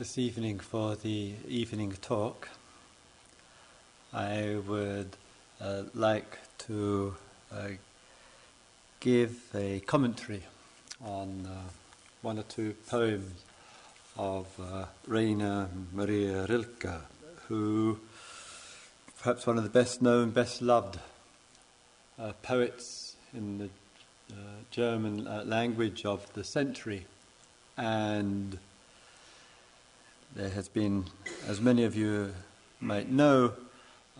[0.00, 2.48] this evening for the evening talk,
[4.14, 5.14] I would
[5.60, 7.14] uh, like to
[7.52, 7.68] uh,
[9.00, 10.42] give a commentary
[11.04, 11.68] on uh,
[12.22, 13.44] one or two poems
[14.16, 17.02] of uh, Rainer Maria Rilke,
[17.48, 17.98] who
[19.20, 20.98] perhaps one of the best known, best loved
[22.18, 23.68] uh, poets in the
[24.32, 24.36] uh,
[24.70, 27.04] German language of the century.
[27.76, 28.58] And
[30.34, 31.04] there has been,
[31.48, 32.32] as many of you
[32.80, 33.52] might know,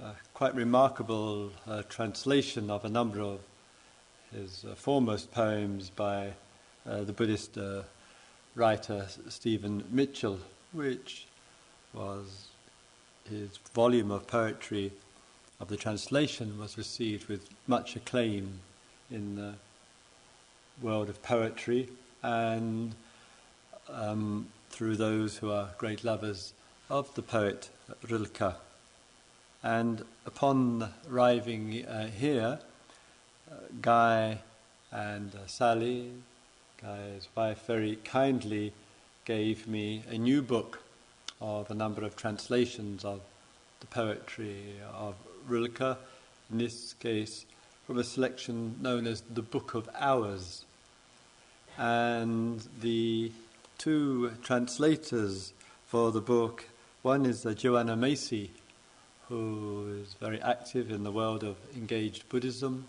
[0.03, 3.41] a quite remarkable uh, translation of a number of
[4.33, 6.33] his uh, foremost poems by
[6.89, 7.83] uh, the Buddhist uh,
[8.55, 10.39] writer Stephen Mitchell,
[10.73, 11.27] which
[11.93, 12.49] was
[13.29, 14.93] his volume of poetry
[15.61, 18.59] of the translation was received with much acclaim
[19.11, 19.55] in the
[20.81, 21.89] world of poetry.
[22.23, 22.95] And
[23.89, 26.53] um, through those who are great lovers
[26.89, 27.69] of the poet
[28.09, 28.55] Rilke.
[29.63, 32.59] And upon arriving uh, here,
[33.51, 34.39] uh, Guy
[34.91, 36.11] and uh, Sally,
[36.81, 38.73] Guy's wife, very kindly
[39.25, 40.83] gave me a new book
[41.41, 43.21] of a number of translations of
[43.81, 45.15] the poetry of
[45.47, 45.99] Rilke,
[46.51, 47.45] in this case
[47.87, 50.65] from a selection known as the Book of Hours.
[51.77, 53.33] And the
[53.81, 55.55] two translators
[55.87, 56.67] for the book
[57.01, 58.51] one is Joanna Macy,
[59.31, 62.89] who is very active in the world of engaged Buddhism,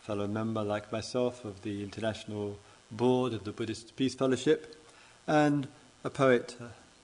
[0.00, 2.58] fellow member like myself of the International
[2.90, 4.82] Board of the Buddhist Peace Fellowship,
[5.26, 5.68] and
[6.04, 6.56] a poet,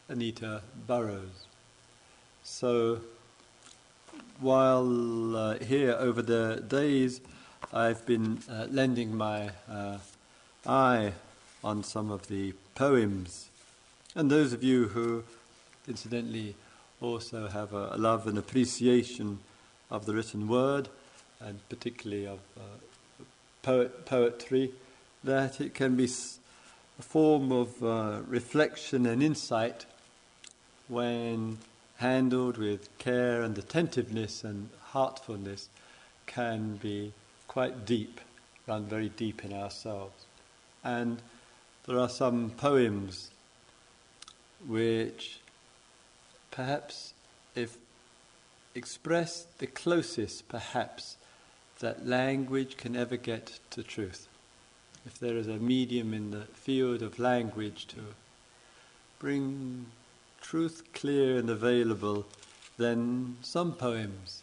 [0.09, 1.44] Anita Barrows.
[2.42, 3.00] So
[4.41, 7.20] while uh, here over the days,
[7.70, 9.98] I've been uh, lending my uh,
[10.66, 11.12] eye
[11.62, 13.48] on some of the poems.
[14.14, 15.25] And those of you who,
[15.87, 16.55] incidentally,
[17.00, 19.39] also have a, love and appreciation
[19.91, 20.89] of the written word,
[21.41, 23.25] and particularly of uh,
[23.62, 24.72] poet, poetry,
[25.25, 29.87] that it can be a form of uh, reflection and insight
[30.88, 31.59] when
[31.99, 35.69] handled with care and attentiveness and heartfulness
[36.27, 37.12] can be
[37.47, 38.21] quite deep,
[38.66, 40.25] run very deep in ourselves.
[40.84, 41.21] And
[41.88, 43.31] there are some poems
[44.66, 45.41] which
[46.50, 47.15] perhaps,
[47.54, 47.78] if
[48.75, 51.16] expressed the closest, perhaps,
[51.81, 54.28] that language can ever get to truth.
[55.06, 58.00] If there is a medium in the field of language to
[59.19, 59.87] bring
[60.43, 62.27] truth clear and available,
[62.77, 64.43] then some poems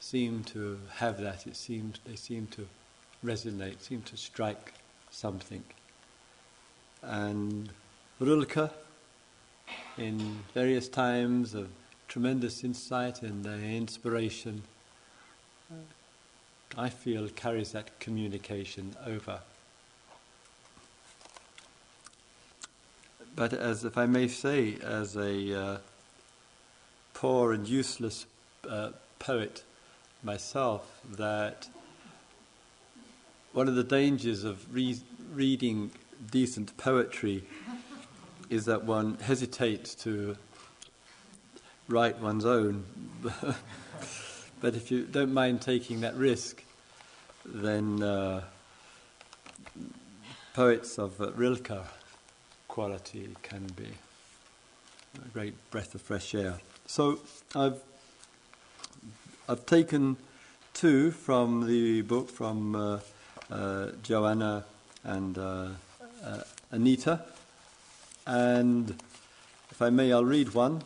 [0.00, 1.46] seem to have that.
[1.46, 2.66] It seems they seem to
[3.24, 4.74] resonate, seem to strike
[5.12, 5.62] something.
[7.02, 7.70] And
[8.20, 8.70] Rilke,
[9.96, 11.68] in various times of
[12.08, 14.62] tremendous insight and inspiration,
[16.76, 19.40] I feel carries that communication over.
[23.34, 25.78] But as if I may say, as a uh,
[27.14, 28.26] poor and useless
[28.68, 29.62] uh, poet
[30.22, 31.68] myself, that
[33.52, 35.00] one of the dangers of re-
[35.32, 35.90] reading
[36.30, 37.44] decent poetry
[38.50, 40.36] is that one hesitates to
[41.88, 42.84] write one's own.
[44.60, 46.62] but if you don't mind taking that risk,
[47.44, 48.42] then uh,
[50.54, 51.84] poets of uh, Rilke
[52.68, 53.88] quality can be
[55.24, 56.54] a great breath of fresh air.
[56.86, 57.20] So
[57.54, 57.80] I've
[59.48, 60.16] I've taken
[60.74, 63.00] two from the book from uh,
[63.50, 64.64] uh, Joanna
[65.04, 65.38] and
[66.24, 67.22] uh, Anita,
[68.26, 68.90] and
[69.70, 70.82] if I may, I'll read one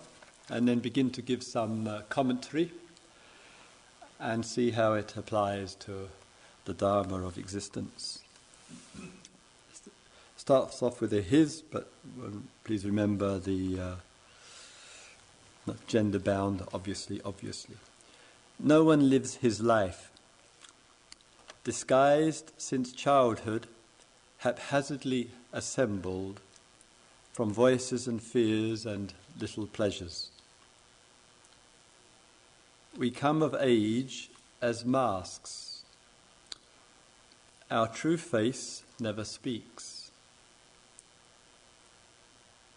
[0.49, 2.73] and then begin to give some uh, commentary
[4.21, 6.09] and see how it applies to
[6.65, 8.23] the Dharma of existence
[10.43, 11.87] starts off with a his, but
[12.21, 13.95] um, please remember the uh,
[15.69, 17.77] not gender bound, obviously, obviously.
[18.59, 20.11] No one lives his life.
[21.63, 23.69] Disguised since childhood,
[24.43, 26.41] haphazardly assembled
[27.33, 30.31] from voices and fears and little pleasures.
[32.97, 34.31] We come of age
[34.61, 35.85] as masks.
[37.71, 40.11] Our true face never speaks.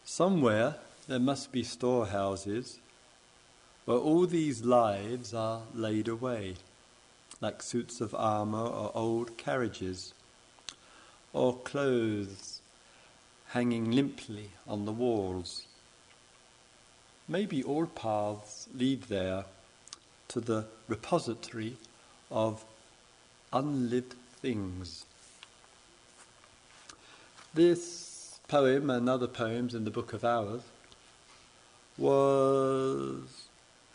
[0.06, 0.76] Somewhere
[1.08, 2.78] there must be storehouses
[3.86, 6.56] where all these lives are laid away,
[7.42, 10.14] like suits of armour or old carriages,
[11.36, 12.62] or clothes
[13.48, 15.66] hanging limply on the walls,
[17.28, 19.44] maybe all paths lead there
[20.30, 21.76] to the repository
[22.32, 22.64] of
[23.52, 25.06] unlived things.
[27.54, 30.62] This poem and other poems in the Book of Hours
[31.98, 33.48] was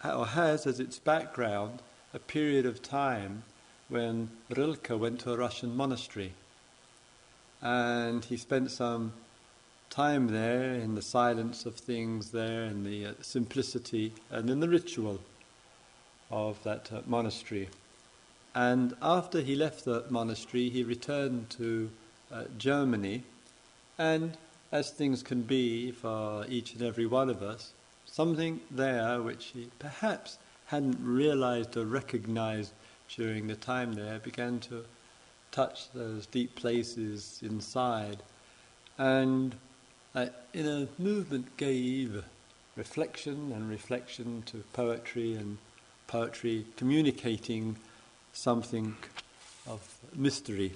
[0.04, 1.80] or has as its background
[2.12, 3.44] a period of time
[3.88, 6.34] when Rilke went to a Russian monastery
[7.62, 9.12] and he spent some
[9.90, 14.68] time there in the silence of things there, in the uh, simplicity and in the
[14.68, 15.18] ritual
[16.30, 17.68] of that uh, monastery.
[18.54, 21.90] And after he left the monastery, he returned to
[22.32, 23.24] uh, Germany,
[23.98, 24.36] and
[24.72, 27.72] as things can be for each and every one of us,
[28.06, 32.72] something there which he perhaps hadn't realized or recognized
[33.08, 34.84] during the time there began to
[35.52, 38.18] touch those deep places inside.
[38.98, 39.54] And
[40.14, 42.24] uh, in a movement gave
[42.76, 45.58] reflection and reflection to poetry and
[46.06, 47.76] poetry communicating
[48.32, 48.96] something
[49.66, 49.80] of
[50.14, 50.72] mystery.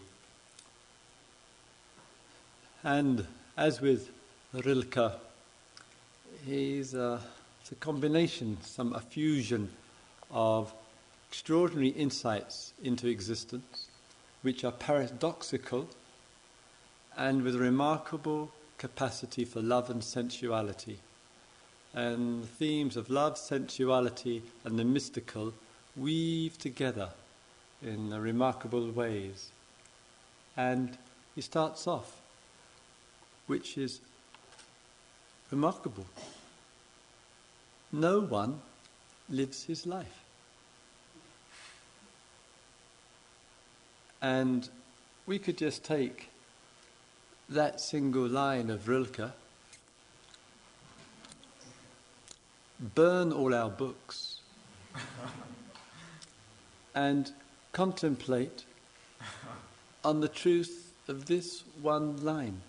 [2.83, 3.27] And
[3.57, 4.11] as with
[4.53, 5.13] Rilke,
[6.47, 7.21] he's a,
[7.61, 9.71] it's a combination, some a fusion
[10.31, 10.73] of
[11.31, 13.89] extraordinary insights into existence,
[14.45, 15.89] which are paradoxical
[17.17, 20.99] and with remarkable capacity for love and sensuality.
[21.95, 25.55] And the themes of love, sensuality, and the mystical
[25.97, 27.09] weave together
[27.83, 29.49] in remarkable ways.
[30.59, 30.99] And
[31.35, 32.21] he starts off,
[33.47, 34.01] which is
[35.51, 36.05] remarkable.
[37.93, 38.61] No one
[39.31, 40.24] lives his life.
[44.25, 44.67] And
[45.27, 46.31] we could just take
[47.51, 49.33] that single line of Rilke,
[52.95, 54.39] burn all our books,
[56.95, 57.33] and
[57.73, 58.65] contemplate
[60.03, 62.63] on the truth of this one line.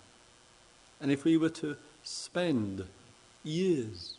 [1.00, 2.84] And if we were to spend
[3.44, 4.16] years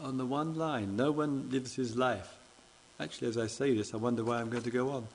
[0.00, 2.36] on the one line, no one lives his life.
[2.98, 5.06] Actually, as I say this, I wonder why I'm going to go on.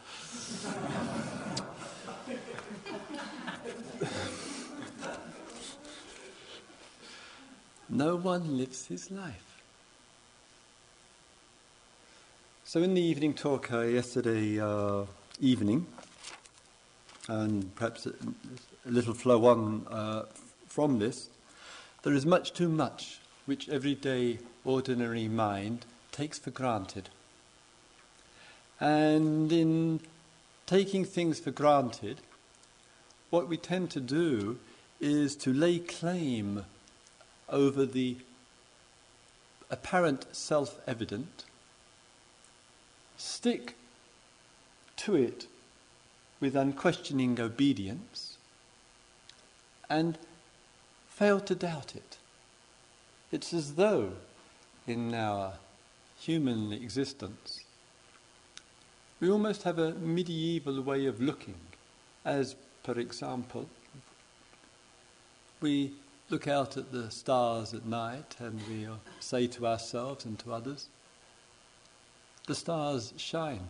[7.90, 9.62] No one lives his life.
[12.64, 15.04] So, in the evening talk uh, yesterday uh,
[15.42, 15.88] evening,
[17.28, 18.14] and perhaps a,
[18.86, 20.24] little flow on uh,
[20.68, 21.30] from this,
[22.04, 27.10] there is much too much which everyday ordinary mind takes for granted.
[28.82, 30.00] And in
[30.66, 32.18] taking things for granted,
[33.30, 34.58] what we tend to do
[35.00, 36.66] is to lay claim
[37.48, 38.18] over the
[39.70, 41.46] apparent self evident,
[43.18, 43.76] stick
[44.98, 45.46] to it
[46.40, 48.38] with unquestioning obedience,
[49.92, 50.18] and
[51.08, 52.18] fail to doubt it.
[53.32, 54.14] It's as though
[54.88, 55.54] in our
[56.20, 57.64] human existence
[59.22, 61.56] we almost have a medieval way of looking,
[62.26, 63.70] as, per example,
[65.62, 65.94] we
[66.32, 68.88] look out at the stars at night and we
[69.20, 70.88] say to ourselves and to others,
[72.48, 73.70] the stars shine.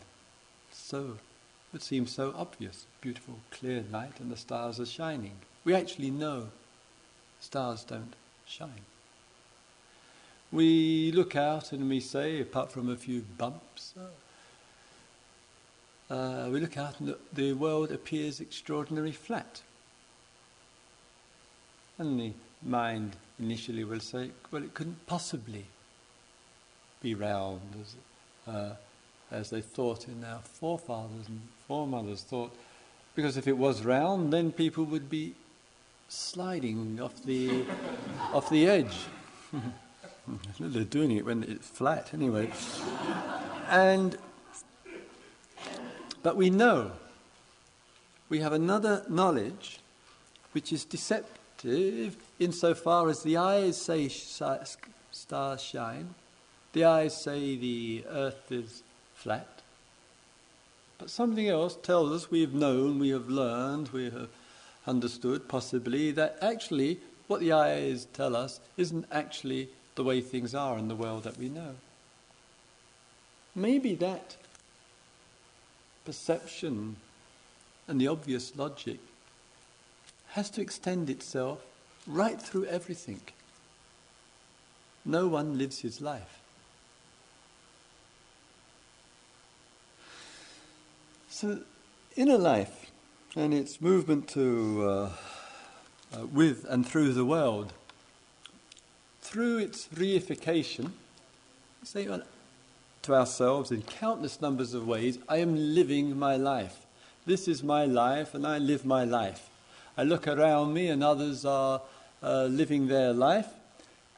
[0.72, 1.18] So,
[1.74, 2.86] it seems so obvious.
[3.02, 5.34] Beautiful, clear night and the stars are shining.
[5.66, 6.48] We actually know
[7.42, 8.14] stars don't
[8.46, 8.86] shine.
[10.50, 13.94] We look out and we say, apart from a few bumps,
[16.12, 19.62] uh, we look out and the world appears extraordinarily flat.
[21.98, 25.66] And the mind initially will say, well, it couldn't possibly
[27.02, 28.74] be round as, uh,
[29.32, 32.52] as they thought in our forefathers and foremothers thought.
[33.16, 35.34] Because if it was round, then people would be
[36.10, 37.64] sliding off the,
[38.34, 38.98] off the edge.
[40.60, 42.52] They're doing it when it's flat anyway.
[43.70, 44.18] and,
[46.24, 46.92] but we know,
[48.30, 49.80] we have another knowledge
[50.54, 54.78] which is deceptive insofar as the eyes say stars
[55.62, 56.14] shine,
[56.74, 58.84] the eyes say the earth is
[59.16, 59.62] flat.
[60.98, 64.30] But something else tells us we have known, we have learned, we have
[64.86, 70.78] understood possibly that actually what the eyes tell us isn't actually the way things are
[70.78, 71.76] in the world that we know.
[73.56, 74.38] Maybe that
[76.06, 76.96] perception
[77.88, 79.00] and the obvious logic
[80.30, 81.62] has to extend itself
[82.08, 83.22] right through everything.
[85.04, 86.40] no one lives his life.
[91.30, 91.62] So,
[92.16, 92.92] inner life
[93.36, 95.10] and its movement to uh,
[96.14, 97.74] uh, with and through the world,
[99.22, 100.92] through its reification,
[101.84, 102.08] say
[103.04, 106.86] to ourselves in countless numbers of ways, I am living my life.
[107.26, 109.50] This is my life, and I live my life.
[109.98, 111.82] I look around me, and others are
[112.24, 113.48] uh, living their life,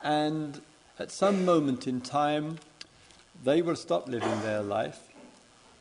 [0.02, 0.62] and
[1.00, 2.60] at some moment in time,
[3.44, 5.00] they will stop living their life,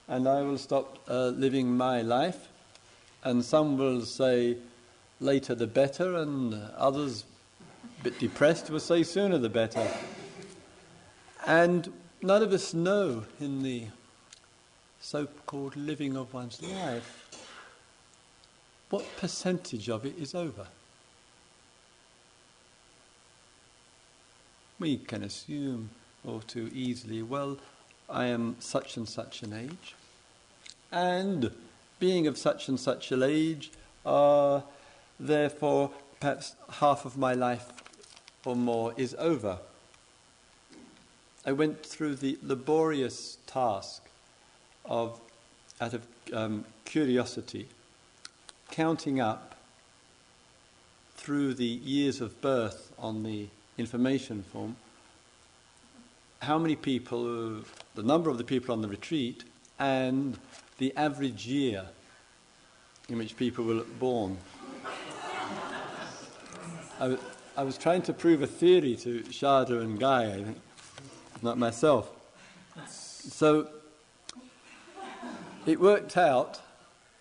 [0.09, 2.49] and I will stop uh, living my life.
[3.25, 4.57] And some will say,
[5.21, 7.25] later the better, and others,
[8.01, 9.87] a bit depressed, will say sooner the better.
[11.47, 13.87] And none of us know in the
[15.01, 17.29] so called living of one's life
[18.91, 20.67] what percentage of it is over.
[24.79, 25.91] We can assume
[26.27, 27.59] all too easily, well,
[28.09, 29.95] I am such and such an age,
[30.91, 31.51] and
[31.99, 33.71] being of such and such an age,
[34.05, 34.61] uh,
[35.19, 37.73] therefore perhaps half of my life
[38.45, 39.59] or more is over.
[41.45, 44.03] I went through the laborious task
[44.85, 45.21] of,
[45.81, 47.69] out of um, curiosity,
[48.71, 49.57] counting up
[51.17, 54.77] through the years of birth on the information form
[56.43, 57.63] how many people,
[57.95, 59.45] the number of the people on the retreat,
[59.79, 60.37] and
[60.79, 61.85] the average year
[63.09, 64.37] in which people were born.
[67.01, 67.17] I,
[67.57, 70.59] I was trying to prove a theory to Sharda and Guy, I think
[71.43, 72.11] not myself.
[72.87, 73.69] So
[75.67, 76.61] it worked out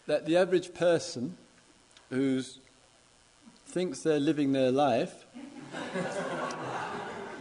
[0.07, 1.37] that the average person
[2.09, 2.41] who
[3.67, 5.25] thinks they're living their life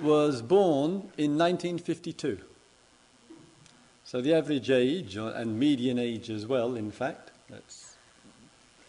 [0.03, 2.39] was born in 1952.
[4.05, 7.97] So the average age, and median age as well, in fact, that's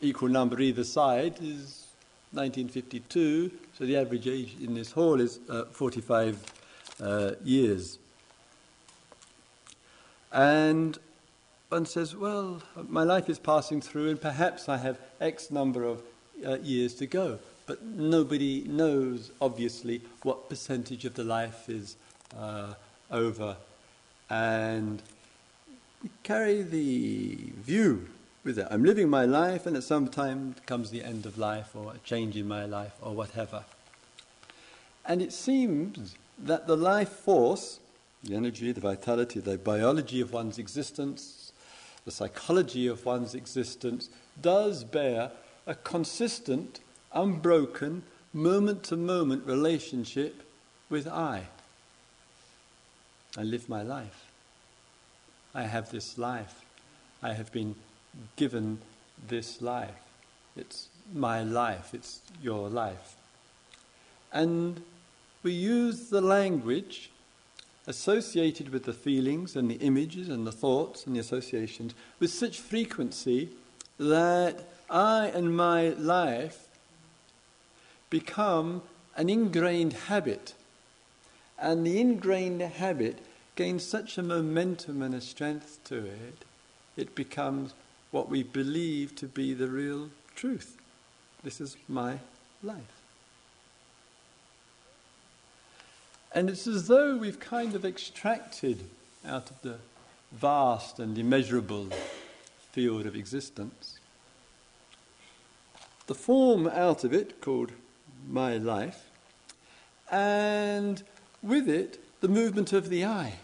[0.02, 1.88] equal number either side, is
[2.32, 3.52] 1952.
[3.78, 6.61] So the average age in this hall is uh, 45
[7.02, 7.98] uh, years.
[10.32, 10.98] And
[11.70, 16.02] one says, well, my life is passing through, and perhaps I have X number of
[16.46, 17.40] uh, years to go.
[17.66, 21.96] But nobody knows, obviously, what percentage of the life is
[22.38, 22.74] uh,
[23.10, 23.56] over.
[24.30, 25.02] And
[26.04, 28.08] we carry the view
[28.44, 28.68] with it.
[28.70, 31.98] I'm living my life, and at some time comes the end of life, or a
[32.00, 33.64] change in my life, or whatever.
[35.06, 37.80] And it seems that the life force,
[38.24, 41.52] the energy, the vitality, the biology of one's existence,
[42.06, 44.10] the psychology of one's existence,
[44.42, 45.32] does bear
[45.68, 46.80] a consistent,
[47.14, 50.44] unbroken, moment to moment relationship
[50.90, 51.48] with I.
[53.38, 54.32] I live my life.
[55.54, 56.66] I have this life.
[57.22, 57.76] I have been
[58.36, 58.80] given
[59.28, 59.90] this life.
[60.56, 61.94] It's my life.
[61.94, 63.16] It's your life.
[64.34, 64.82] And
[65.44, 67.10] we use the language
[67.88, 72.60] associated with the feelings and the images and the thoughts and the associations with such
[72.60, 73.50] frequency
[73.98, 76.68] that I and my life
[78.10, 78.84] become
[79.16, 80.54] an ingrained habit.
[81.58, 83.20] And the ingrained habit
[83.56, 86.46] gains such a momentum and a strength to it,
[86.98, 87.74] it becomes
[88.12, 90.78] what we believe to be the real truth.
[91.44, 92.20] This is my
[92.62, 93.01] life.
[96.34, 98.86] And it's as though we've kind of extracted
[99.26, 99.78] out of the
[100.32, 101.90] vast and immeasurable
[102.72, 104.00] field of existence
[106.12, 107.72] the form out of it called
[108.28, 109.10] my life,
[110.12, 111.02] and
[111.42, 113.36] with it the movement of the eye.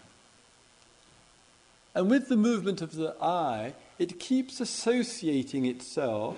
[1.94, 6.36] And with the movement of the eye, it keeps associating itself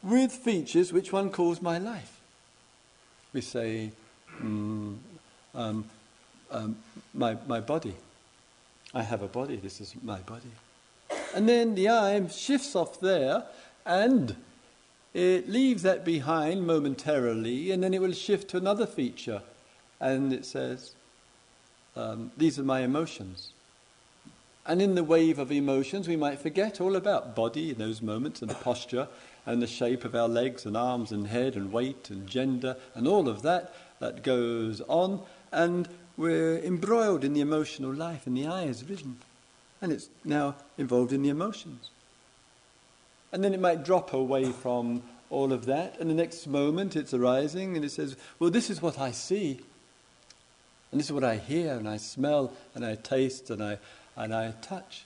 [0.00, 2.20] with features which one calls my life.
[3.32, 3.90] We say,
[4.40, 4.96] mm,
[5.54, 5.84] um,
[6.50, 6.76] um,
[7.14, 7.94] my, my body.
[8.94, 10.50] I have a body, this is my body.
[11.34, 13.44] And then the I shifts off there
[13.84, 14.36] and
[15.12, 19.42] it leaves that behind momentarily and then it will shift to another feature.
[20.00, 20.94] And it says,
[21.96, 23.52] um, These are my emotions.
[24.64, 28.42] And in the wave of emotions, we might forget all about body in those moments
[28.42, 29.08] and posture
[29.46, 33.08] and the shape of our legs and arms and head and weight and gender and
[33.08, 38.46] all of that that goes on and we're embroiled in the emotional life, and the
[38.46, 39.18] I has risen,
[39.80, 41.90] and it's now involved in the emotions.
[43.32, 47.14] And then it might drop away from all of that, and the next moment it's
[47.14, 49.60] arising, and it says, Well, this is what I see.
[50.90, 53.78] And this is what I hear and I smell and I taste and I,
[54.16, 55.04] and I touch.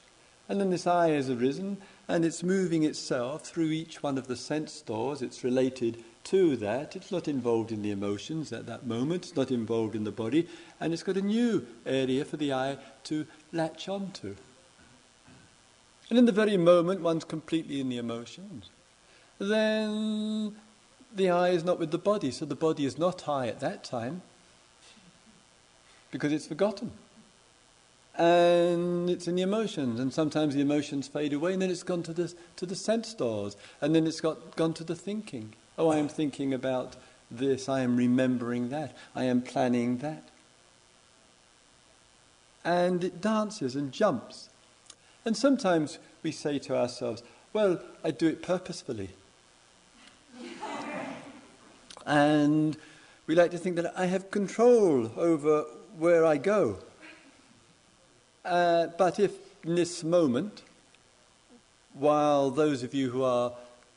[0.49, 4.37] And then this eye has arisen and it's moving itself through each one of the
[4.37, 5.23] sense doors.
[5.23, 6.97] It's related to that.
[6.97, 10.49] It's not involved in the emotions at that moment, it's not involved in the body,
[10.81, 14.37] and it's got a new area for the eye to latch onto.
[16.11, 18.69] And in the very moment one's completely in the emotions,
[19.39, 20.55] then
[21.15, 23.85] the eye is not with the body, so the body is not high at that
[23.85, 24.23] time
[26.11, 26.93] because it's forgotten.
[28.17, 32.03] And it's in the emotions, and sometimes the emotions fade away, and then it's gone
[32.03, 35.55] to the, to the sense doors, and then it's got, gone to the thinking.
[35.79, 36.97] Oh, I am thinking about
[37.31, 40.29] this, I am remembering that, I am planning that.
[42.65, 44.51] And it dances and jumps.
[45.25, 49.11] And sometimes we say to ourselves, well, I do it purposefully.
[52.07, 52.77] and
[53.27, 55.65] we like to think that I have control over
[55.99, 56.79] where I go.
[58.45, 59.33] Uh, but if
[59.65, 60.63] in this moment,
[61.95, 63.53] while those of you who are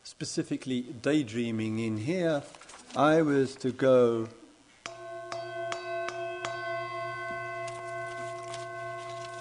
[0.05, 2.43] specifically daydreaming in here,
[2.95, 4.29] I was to go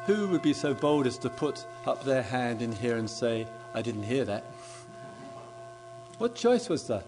[0.06, 3.47] Who would be so bold as to put up their hand in here and say,
[3.73, 4.44] I didn't hear that?
[6.18, 7.06] What choice was that?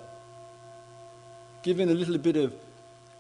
[1.63, 2.55] Given a little bit of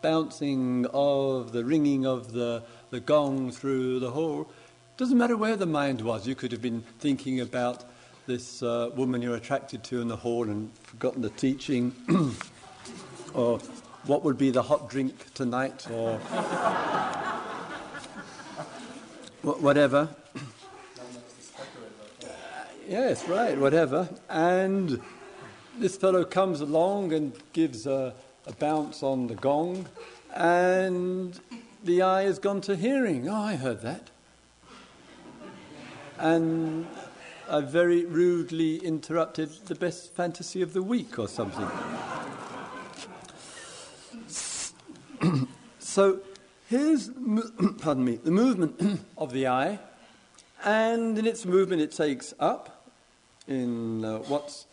[0.00, 4.48] bouncing of the ringing of the, the gong through the hall,
[4.96, 6.26] doesn't matter where the mind was.
[6.26, 7.84] You could have been thinking about
[8.26, 11.94] this uh, woman you're attracted to in the hall and forgotten the teaching,
[13.34, 13.60] or
[14.04, 16.18] what would be the hot drink tonight, or
[19.42, 20.08] whatever.
[22.88, 24.08] yes, right, whatever.
[24.28, 25.00] And
[25.78, 28.12] this fellow comes along and gives a,
[28.46, 29.86] a bounce on the gong,
[30.34, 31.38] and
[31.84, 33.28] the eye has gone to hearing.
[33.28, 34.10] Oh, I heard that.
[36.18, 36.86] And
[37.48, 41.68] I very rudely interrupted the best fantasy of the week or something.
[45.78, 46.20] so
[46.68, 47.08] here's,
[47.78, 49.78] pardon me, the movement of the eye,
[50.64, 52.90] and in its movement it takes up
[53.46, 54.66] in uh, what's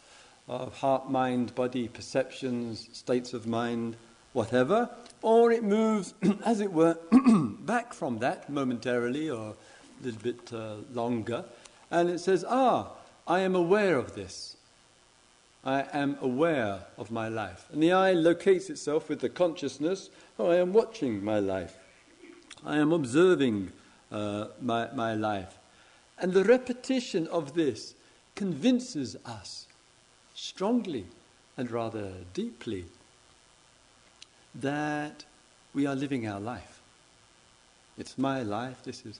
[0.47, 3.95] of heart, mind, body, perceptions, states of mind,
[4.33, 4.89] whatever,
[5.21, 6.97] or it moves, as it were,
[7.59, 11.45] back from that momentarily or a little bit uh, longer,
[11.93, 12.87] and it says, Ah,
[13.27, 14.57] I am aware of this.
[15.63, 17.67] I am aware of my life.
[17.71, 21.77] And the eye locates itself with the consciousness, Oh, I am watching my life.
[22.65, 23.71] I am observing
[24.11, 25.57] uh, my, my life.
[26.17, 27.93] And the repetition of this
[28.35, 29.67] convinces us
[30.33, 31.05] strongly
[31.55, 32.85] and rather deeply
[34.55, 35.25] that
[35.75, 36.81] we are living our life.
[37.99, 39.19] It's my life, this is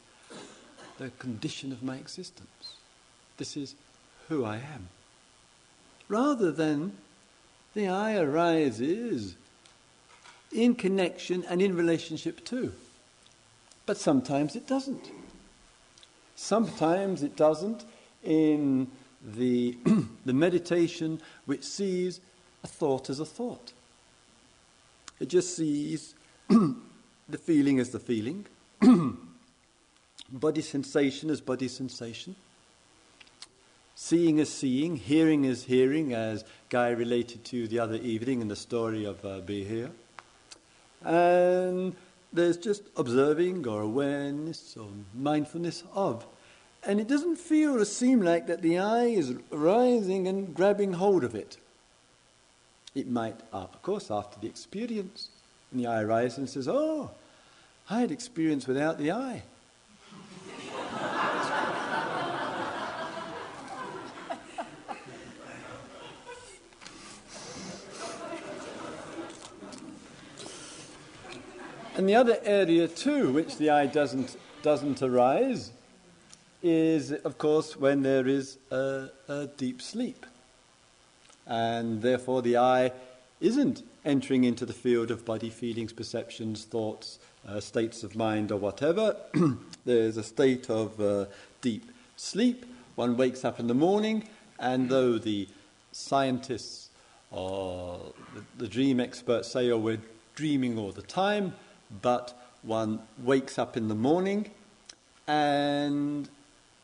[0.97, 2.75] the condition of my existence,
[3.38, 3.75] this is
[4.29, 4.89] who I am.
[6.08, 6.93] Rather than
[7.73, 9.36] the I arises
[10.51, 12.73] in connection and in relationship to.
[13.86, 15.12] But sometimes it doesn't.
[16.36, 17.84] Sometimes it doesn't
[18.23, 18.88] in
[19.23, 19.77] the,
[20.25, 22.19] the meditation which sees
[22.63, 23.73] a thought as a thought.
[25.19, 26.15] It just sees
[26.49, 28.45] the feeling as the feeling,
[30.31, 32.36] body sensation as body sensation,
[33.95, 38.55] seeing as seeing, hearing as hearing, as Guy related to the other evening in the
[38.55, 39.91] story of uh, Be Here.
[41.03, 41.95] And
[42.31, 46.25] there's just observing or awareness or mindfulness of.
[46.86, 51.23] And it doesn't feel or seem like that the eye is rising and grabbing hold
[51.23, 51.57] of it.
[52.95, 55.29] It might, of course, after the experience.
[55.71, 57.12] And the eye rises and says, Oh,
[57.89, 59.43] I had experience without the I.
[71.95, 75.71] And the other area, too, which the eye doesn't, doesn't arise,
[76.63, 80.25] is, of course, when there is a, a deep sleep.
[81.45, 82.91] And therefore, the eye
[83.39, 88.58] isn't entering into the field of body, feelings, perceptions, thoughts, uh, states of mind, or
[88.58, 89.15] whatever.
[89.86, 91.25] There's a state of uh,
[91.62, 92.65] deep sleep.
[92.95, 94.27] One wakes up in the morning,
[94.58, 95.47] and though the
[95.91, 96.89] scientists
[97.29, 97.99] or
[98.34, 100.01] the, the dream experts say, oh, we're
[100.36, 101.53] dreaming all the time,
[102.01, 104.49] but one wakes up in the morning
[105.27, 106.29] and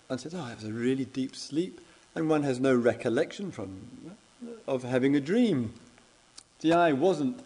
[0.07, 1.81] one says, Oh, I was a really deep sleep,
[2.15, 4.15] and one has no recollection from,
[4.67, 5.73] of having a dream.
[6.61, 7.41] The eye wasn't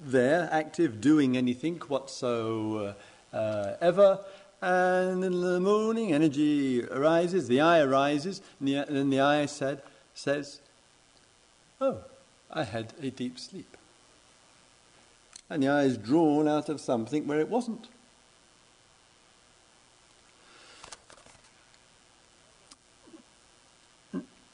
[0.00, 2.94] there, active, doing anything whatsoever,
[3.32, 4.20] ever.
[4.60, 9.82] And in the morning, energy arises, the eye arises, and the, and the I said,
[10.14, 10.60] says,
[11.80, 11.98] Oh,
[12.50, 13.76] I had a deep sleep.
[15.50, 17.88] And the eye is drawn out of something where it wasn't.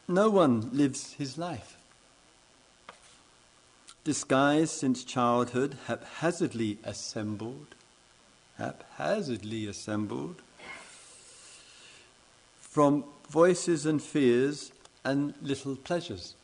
[0.07, 1.77] No one lives his life.
[4.05, 7.75] Disguised since childhood, haphazardly assembled,
[8.59, 10.43] haphazardly assembled
[12.61, 14.73] from voices and fears
[15.05, 16.35] and little pleasures.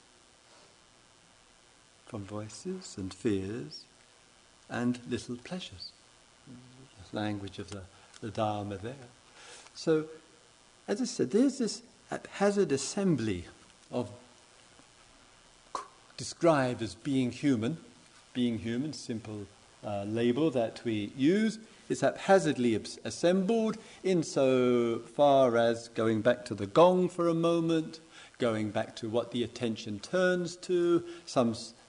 [2.06, 3.84] From voices and fears
[4.70, 5.92] and little pleasures.
[7.10, 7.82] The language of the,
[8.20, 8.94] the Dharma there.
[9.74, 10.06] So,
[10.86, 13.44] as I said, there's this haphazard assembly
[13.90, 14.10] of
[16.16, 17.78] described as being human,
[18.34, 19.46] being human, simple
[19.82, 26.54] uh, label that we use, is haphazardly assembled in so far as going back to
[26.54, 28.00] the gong for a moment,
[28.38, 31.02] going back to what the attention turns to.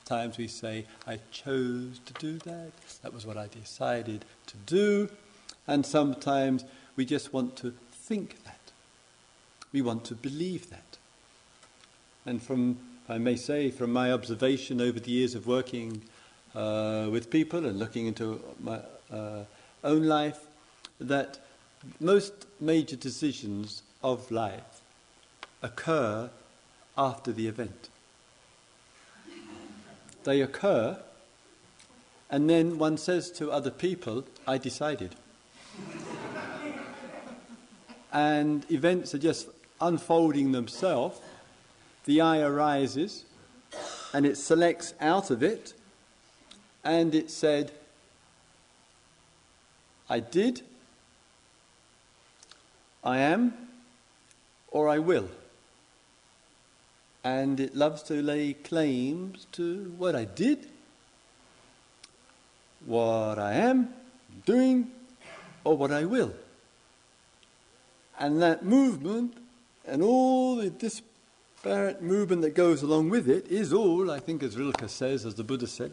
[0.03, 5.09] Sometimes we say, I chose to do that, that was what I decided to do.
[5.67, 8.59] And sometimes we just want to think that.
[9.71, 10.97] We want to believe that.
[12.25, 16.01] And from, I may say, from my observation over the years of working
[16.55, 18.79] uh, with people and looking into my
[19.11, 19.43] uh,
[19.83, 20.39] own life,
[20.99, 21.39] that
[21.99, 24.81] most major decisions of life
[25.61, 26.29] occur
[26.97, 27.90] after the event.
[30.23, 30.97] They occur,
[32.29, 35.15] and then one says to other people, I decided.
[38.13, 39.47] and events are just
[39.79, 41.19] unfolding themselves,
[42.05, 43.25] the I arises
[44.13, 45.73] and it selects out of it
[46.83, 47.71] and it said,
[50.09, 50.61] I did,
[53.03, 53.53] I am,
[54.69, 55.29] or I will.
[57.23, 60.67] And it loves to lay claims to what I did,
[62.85, 63.93] what I am
[64.45, 64.91] doing,
[65.63, 66.33] or what I will.
[68.19, 69.37] And that movement
[69.85, 74.57] and all the disparate movement that goes along with it is all, I think, as
[74.57, 75.91] Rilke says, as the Buddha said,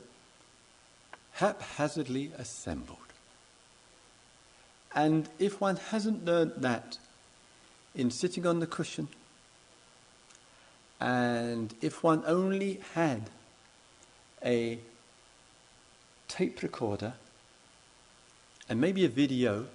[1.33, 2.99] haphazardly assembled.
[4.95, 6.99] And if one hasn't learned that
[7.95, 9.09] in sitting on the cushion,
[11.01, 13.31] and if one only had
[14.45, 14.79] a
[16.27, 17.15] tape recorder
[18.69, 19.67] and maybe a video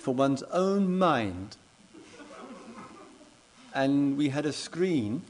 [0.00, 1.56] for one's own mind
[3.74, 5.22] and we had a screen.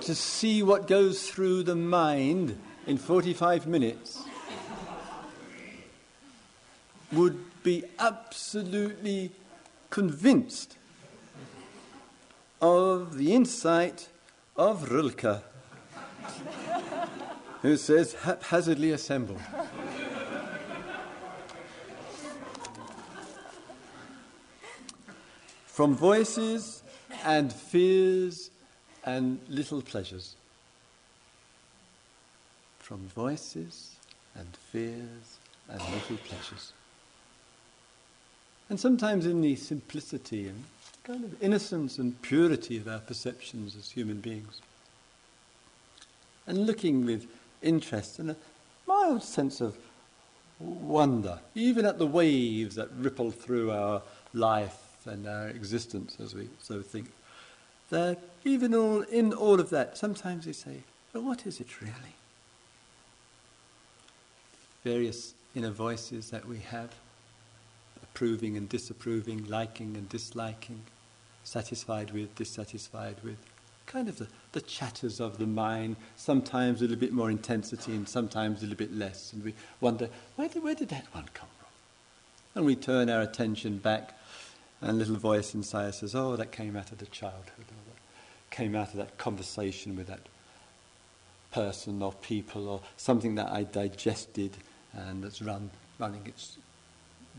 [0.00, 4.22] to see what goes through the mind in 45 minutes
[7.12, 9.30] would be absolutely
[9.90, 10.76] convinced
[12.60, 14.08] of the insight
[14.56, 15.42] of Rilke,
[17.62, 19.40] who says haphazardly assembled.
[25.78, 26.82] from voices
[27.24, 28.50] and fears
[29.04, 30.34] and little pleasures.
[32.80, 33.94] From voices
[34.34, 36.72] and fears and little pleasures.
[38.70, 40.64] And sometimes in the simplicity and
[41.04, 44.60] kind of innocence and purity of our perceptions as human beings.
[46.46, 47.26] And looking with
[47.62, 48.36] interest and a
[48.86, 49.76] mild sense of
[50.58, 54.02] wonder, even at the waves that ripple through our
[54.34, 57.10] life and our existence as we so think.
[57.90, 62.16] That even all, in all of that, sometimes we say, but what is it really?
[64.84, 66.90] Various inner voices that we have,
[68.18, 70.80] approving and disapproving, liking and disliking,
[71.44, 73.36] satisfied with, dissatisfied with,
[73.86, 78.08] kind of the, the chatters of the mind, sometimes a little bit more intensity and
[78.08, 79.32] sometimes a little bit less.
[79.32, 81.68] And we wonder, where did, where did that one come from?
[82.56, 84.18] And we turn our attention back
[84.80, 88.74] and little voice inside says, Oh, that came out of the childhood, or that came
[88.74, 90.26] out of that conversation with that
[91.52, 94.56] person or people, or something that I digested
[94.92, 96.56] and that's run, running its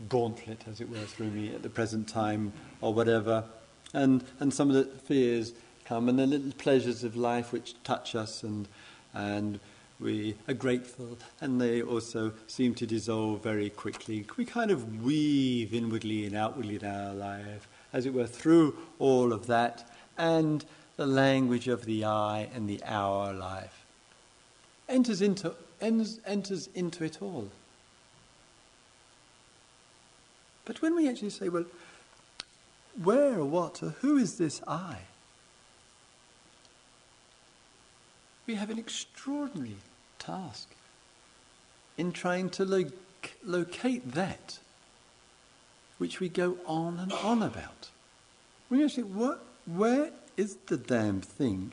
[0.08, 3.44] gauntlet, as it were, through me at the present time, or whatever.
[3.92, 5.52] And, and some of the fears
[5.84, 8.68] come, and the little pleasures of life which touch us and,
[9.12, 9.60] and
[10.00, 14.24] we are grateful, and they also seem to dissolve very quickly.
[14.36, 19.32] We kind of weave inwardly and outwardly in our life, as it were, through all
[19.32, 20.64] of that, and
[20.96, 23.84] the language of the I and the our life.
[24.88, 27.48] enters into, enters into it all.
[30.64, 31.64] But when we actually say, well,
[33.02, 34.98] where or what or who is this I?
[38.46, 39.76] We have an extraordinary
[40.18, 40.68] task
[41.96, 42.90] in trying to lo-
[43.44, 44.58] locate that
[45.98, 47.90] which we go on and on about.
[48.70, 51.72] You say, what, where is the damn thing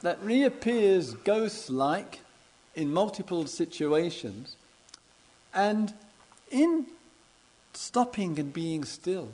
[0.00, 2.20] that reappears ghost like
[2.74, 4.56] in multiple situations
[5.54, 5.94] and
[6.50, 6.86] in
[7.72, 9.28] stopping and being still,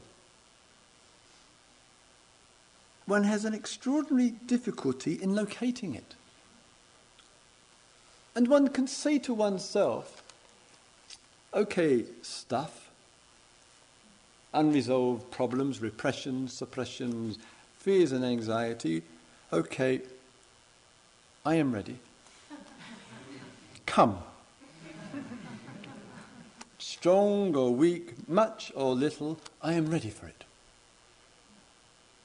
[3.07, 6.15] one has an extraordinary difficulty in locating it.
[8.35, 10.23] And one can say to oneself,
[11.53, 12.91] okay, stuff,
[14.53, 17.39] unresolved problems, repressions, suppressions,
[17.79, 19.03] fears and anxiety,
[19.53, 20.01] okay,
[21.45, 21.99] I am ready.
[23.87, 24.19] Come
[27.05, 30.45] strong or weak, much or little, I am ready for it.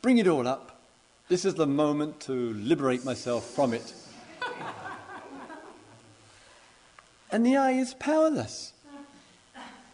[0.01, 0.79] Bring it all up.
[1.27, 3.93] This is the moment to liberate myself from it.
[7.29, 8.71] and the eye is powerless.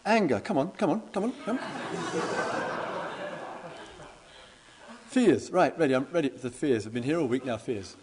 [0.04, 2.68] Anger, come on, come on, come on, come on.
[5.08, 6.86] fears, right, ready, I'm ready for the fears.
[6.86, 7.96] I've been here all week now, fears.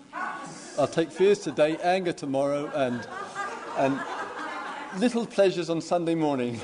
[0.77, 3.07] I'll take fears today, anger tomorrow, and,
[3.77, 4.01] and
[4.97, 6.59] little pleasures on Sunday morning.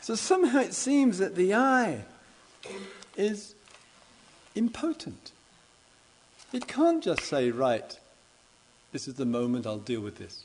[0.00, 2.04] so somehow it seems that the eye
[3.16, 3.54] is
[4.54, 5.32] impotent.
[6.52, 7.98] It can't just say, right,
[8.92, 10.44] this is the moment I'll deal with this.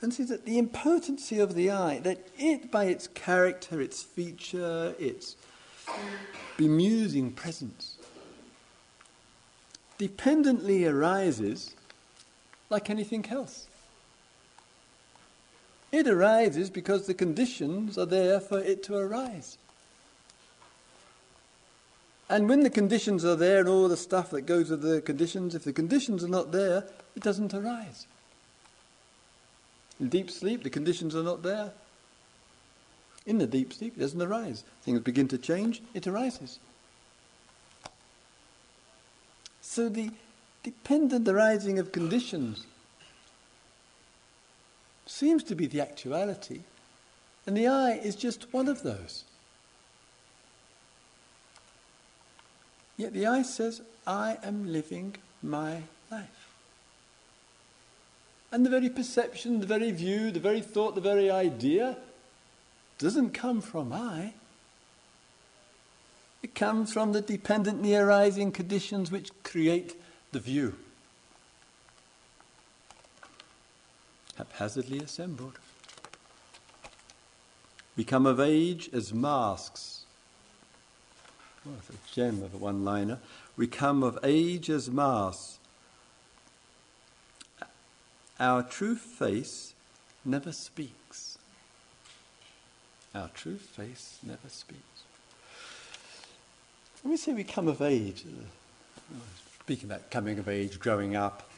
[0.00, 4.94] And see that the impotency of the eye, that it by its character, its feature,
[4.98, 5.36] its
[6.56, 7.93] bemusing presence,
[9.98, 11.74] dependently arises
[12.70, 13.66] like anything else.
[15.92, 19.58] It arises because the conditions are there for it to arise.
[22.28, 25.54] And when the conditions are there and all the stuff that goes with the conditions,
[25.54, 28.06] if the conditions are not there, it doesn't arise.
[30.00, 31.72] In deep sleep, the conditions are not there.
[33.26, 34.64] In the deep sleep, it doesn't arise.
[34.82, 36.58] Things begin to change, it arises.
[39.74, 40.12] So the
[40.62, 42.64] dependent arising of conditions
[45.04, 46.60] seems to be the actuality,
[47.44, 49.24] and the I is just one of those.
[52.96, 56.48] Yet the I says, I am living my life.
[58.52, 61.96] And the very perception, the very view, the very thought, the very idea
[62.98, 64.34] doesn't come from I.
[66.44, 69.98] It comes from the dependently arising conditions which create
[70.30, 70.74] the view.
[74.36, 75.58] Haphazardly assembled.
[77.96, 80.04] We come of age as masks.
[81.78, 83.20] It's a gem of a one liner.
[83.56, 85.58] We come of age as masks.
[88.38, 89.72] Our true face
[90.26, 91.38] never speaks.
[93.14, 95.04] Our true face never speaks.
[97.04, 99.18] When we say we come of age, uh,
[99.60, 101.50] speaking about coming of age, growing up,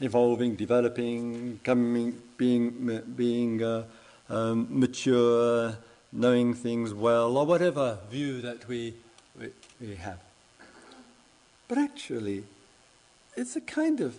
[0.00, 3.84] evolving, developing, coming, being, being uh,
[4.30, 5.76] um, mature,
[6.12, 8.94] knowing things well, or whatever view that we,
[9.38, 9.50] we,
[9.82, 10.18] we have.
[11.68, 12.44] But actually,
[13.36, 14.16] it's a kind of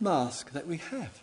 [0.00, 1.22] mask that we have.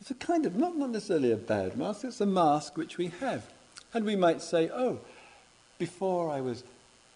[0.00, 3.08] It's a kind of, not, not necessarily a bad mask, it's a mask which we
[3.20, 3.44] have.
[3.92, 5.00] And we might say, oh,
[5.76, 6.64] before I was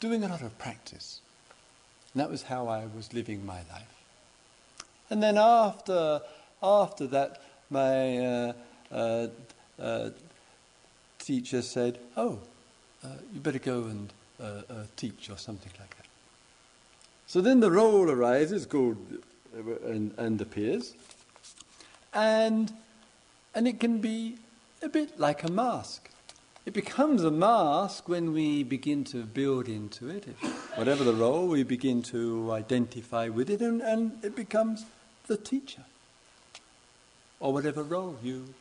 [0.01, 1.21] doing a lot of practice.
[2.13, 3.95] And that was how I was living my life.
[5.11, 6.21] And then after,
[6.63, 8.53] after that, my uh,
[8.91, 9.27] uh,
[9.81, 10.11] uh,
[11.19, 12.39] teacher said, Oh,
[13.05, 16.07] uh, you better go and uh, uh, teach or something like that.
[17.27, 18.97] So then the role arises, called,
[19.85, 20.95] and, and appears.
[22.15, 22.73] And,
[23.55, 24.37] and it can be
[24.83, 26.09] a bit like a mask.
[26.69, 30.27] It becomes a mask when we begin to build into it.
[30.75, 34.85] Whatever the role, we begin to identify with it, and, and it becomes
[35.29, 35.85] the teacher.
[37.41, 38.53] Or whatever role you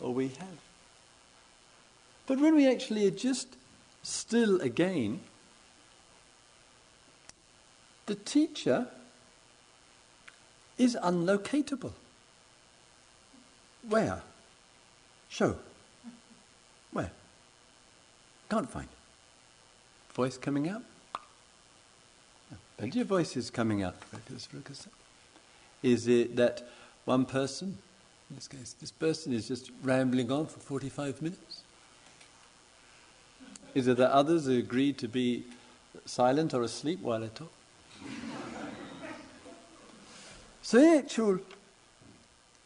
[0.00, 0.58] or we have.
[2.26, 3.46] But when we actually are just
[4.02, 5.20] still again,
[8.06, 8.88] the teacher
[10.76, 11.92] is unlocatable.
[13.88, 14.22] Where?
[15.28, 15.54] Show.
[18.48, 18.86] Can't find.
[18.86, 20.14] it.
[20.14, 20.82] voice coming out?
[22.78, 23.96] Plenty of voices coming out.
[25.82, 26.62] Is it that
[27.04, 27.76] one person,
[28.30, 31.62] in this case, this person is just rambling on for 45 minutes?
[33.74, 35.44] Is it that others agree to be
[36.06, 37.52] silent or asleep while I talk?
[40.62, 41.40] so the actual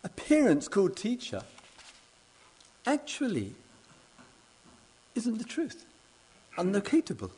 [0.04, 1.42] appearance called teacher
[2.86, 3.54] actually
[5.14, 5.85] isn't the truth,
[6.57, 7.31] unlocatable.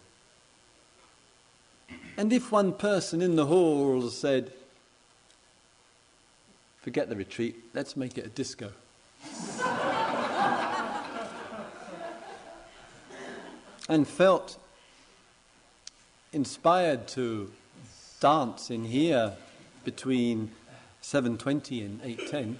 [2.17, 4.53] And if one person in the hall said,
[6.81, 8.71] forget the retreat, let's make it a disco.
[13.89, 14.59] and felt
[16.33, 17.51] inspired to
[18.21, 19.33] dance in here
[19.85, 20.51] between
[21.03, 22.57] 7.20 and 8.10,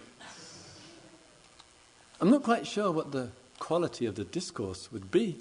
[2.21, 5.37] I'm not quite sure what the quality of the discourse would be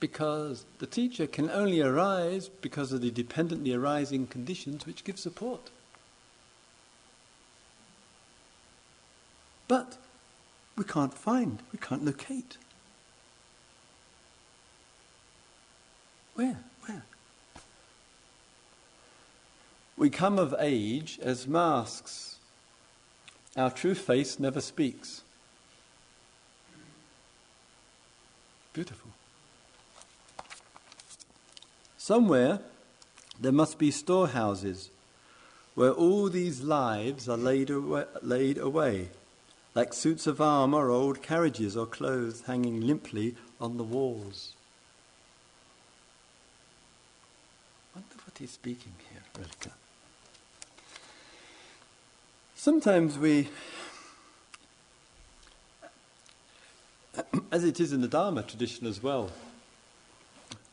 [0.00, 5.70] because the teacher can only arise because of the dependently arising conditions which give support.
[9.66, 9.98] But
[10.76, 12.56] we can't find, we can't locate.
[16.34, 16.58] Where?
[16.86, 17.02] Where?
[19.96, 22.36] We come of age as masks.
[23.56, 25.22] Our true face never speaks.
[28.72, 29.10] Beautiful.
[31.96, 32.60] Somewhere
[33.40, 34.90] there must be storehouses
[35.74, 39.08] where all these lives are laid away, laid away,
[39.74, 44.54] like suits of armour or old carriages or clothes hanging limply on the walls.
[47.94, 49.72] I wonder what he's speaking here, Rilke.
[52.56, 53.48] Sometimes we,
[57.50, 59.30] as it is in the Dharma tradition as well,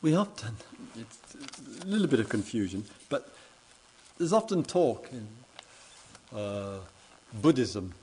[0.02, 0.56] we often,
[1.00, 3.34] it's a little bit of confusion, but
[4.18, 5.28] there's often talk in
[6.38, 6.78] uh,
[7.34, 7.94] Buddhism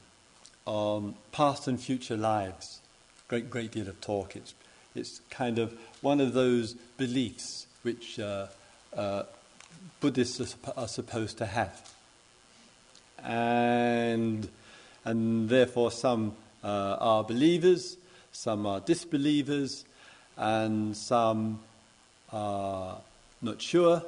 [0.66, 2.80] on past and future lives.
[3.28, 4.36] Great, great deal of talk.
[4.36, 4.54] It's,
[4.94, 8.46] it's kind of one of those beliefs which uh,
[8.96, 9.24] uh,
[10.00, 11.92] Buddhists are, are supposed to have.
[13.22, 14.48] And,
[15.04, 17.96] and therefore, some uh, are believers,
[18.32, 19.84] some are disbelievers,
[20.36, 21.60] and some
[22.32, 22.98] are
[23.42, 24.02] not sure,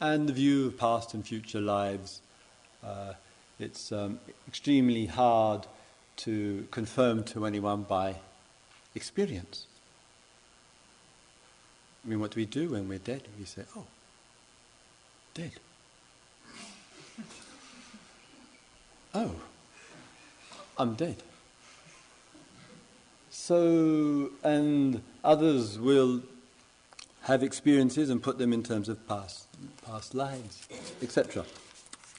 [0.00, 2.20] and the view of past and future lives.
[2.84, 3.14] Uh,
[3.58, 4.18] it's um,
[4.48, 5.66] extremely hard
[6.16, 8.16] to confirm to anyone by
[8.94, 9.66] experience.
[12.04, 13.22] I mean, what do we do when we're dead?
[13.38, 13.86] We say, oh,
[15.34, 15.52] dead.
[19.14, 19.30] oh,
[20.76, 21.22] I'm dead.
[23.44, 26.22] So, and others will
[27.22, 29.48] have experiences and put them in terms of past,
[29.84, 30.68] past lives,
[31.02, 31.44] etc.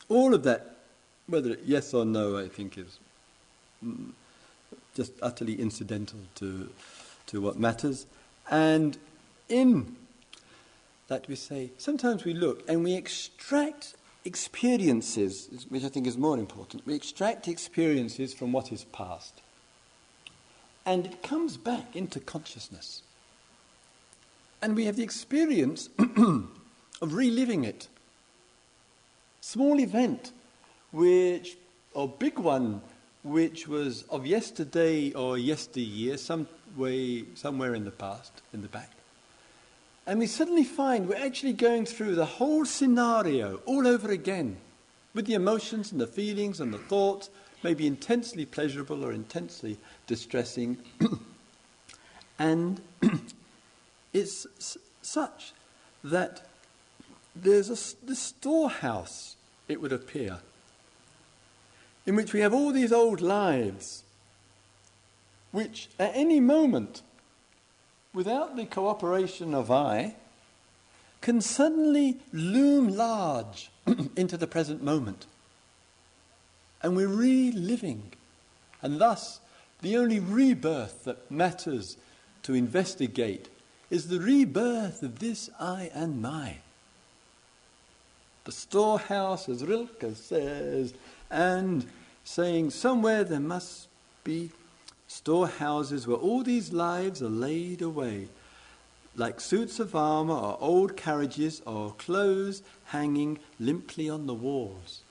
[0.10, 0.80] All of that,
[1.28, 3.00] whether yes or no, I think is
[3.82, 4.10] mm,
[4.96, 6.70] just utterly incidental to,
[7.28, 8.06] to what matters.
[8.52, 8.98] And
[9.48, 9.96] in
[11.08, 13.94] that we say, sometimes we look and we extract
[14.26, 16.86] experiences, which I think is more important.
[16.86, 19.40] We extract experiences from what is past.
[20.86, 23.04] And it comes back into consciousness.
[24.62, 27.88] And we have the experience of reliving it.
[29.42, 30.32] Small event,
[30.92, 31.58] which,
[31.94, 32.82] or big one,
[33.24, 38.92] which was of yesterday or yesteryear, some way, somewhere in the past, in the back.
[40.06, 44.58] And we suddenly find we're actually going through the whole scenario all over again,
[45.14, 47.30] with the emotions and the feelings and the thoughts,
[47.64, 50.78] maybe intensely pleasurable or intensely distressing.
[52.40, 52.82] and
[54.14, 55.54] it's s- such
[56.04, 56.48] that
[57.36, 59.36] there's a the storehouse,
[59.68, 60.40] it would appear,
[62.06, 64.04] in which we have all these old lives,
[65.52, 67.02] which at any moment,
[68.14, 70.16] without the cooperation of I,
[71.22, 73.72] can suddenly loom large
[74.18, 75.26] into the present moment.
[76.82, 78.12] And we're reliving.
[78.82, 79.40] And thus,
[79.84, 81.98] the only rebirth that matters
[82.42, 83.50] to investigate
[83.90, 86.56] is the rebirth of this I and my.
[88.46, 90.94] The storehouse, as Rilke says,
[91.30, 91.86] and
[92.24, 93.88] saying somewhere there must
[94.24, 94.52] be
[95.08, 98.30] storehouses where all these lives are laid away,
[99.18, 105.02] like suits of armour or old carriages or clothes hanging limply on the walls.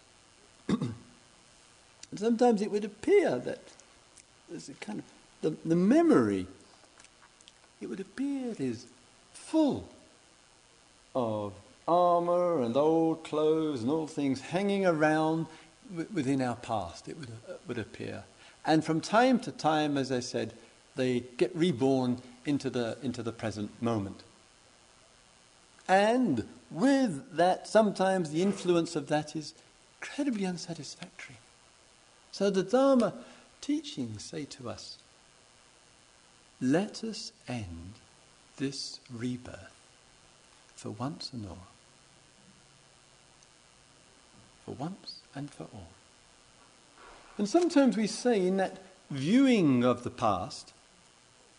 [2.17, 3.61] sometimes it would appear that
[4.53, 5.05] there's a kind of
[5.41, 6.47] the, the memory
[7.81, 8.87] it would appear is
[9.33, 9.89] full
[11.15, 11.53] of
[11.89, 15.47] armour and old clothes and all things hanging around
[16.15, 18.23] within our past, it would, uh, would appear.
[18.65, 20.53] And from time to time, as I said,
[20.95, 24.23] they get reborn into the, into the present moment.
[25.89, 29.55] And with that, sometimes the influence of that is
[30.01, 31.37] incredibly unsatisfactory.
[32.31, 33.15] So the Dharma
[33.63, 34.99] teachings say to us
[36.61, 37.95] let us end
[38.59, 39.75] this rebirth
[40.77, 41.67] for once and all.
[44.65, 45.89] For once and for all.
[47.37, 48.79] And sometimes we say in that
[49.11, 50.73] viewing of the past,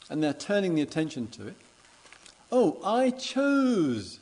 [0.10, 1.56] and they're turning the attention to it,
[2.50, 4.20] oh, I chose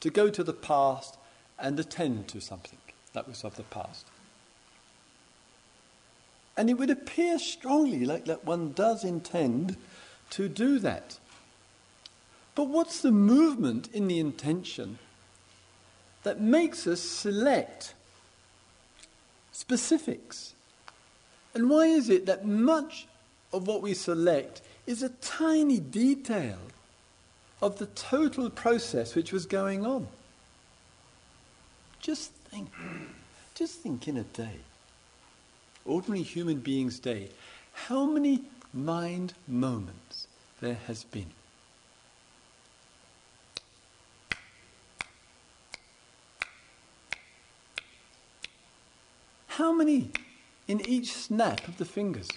[0.00, 1.16] to go to the past
[1.58, 2.78] and attend to something
[3.12, 4.06] that was of the past.
[6.56, 9.76] And it would appear strongly like that one does intend
[10.30, 11.18] to do that.
[12.54, 14.98] But what's the movement in the intention
[16.22, 17.94] that makes us select
[19.52, 20.54] specifics?
[21.54, 23.06] And why is it that much
[23.52, 26.58] of what we select is a tiny detail
[27.62, 30.08] of the total process which was going on?
[32.00, 32.70] Just think.
[33.54, 34.60] Just think in a day
[35.84, 37.30] ordinary human being's day,
[37.72, 40.26] how many mind moments
[40.60, 41.30] there has been.
[49.48, 50.10] How many
[50.68, 52.28] in each snap of the fingers?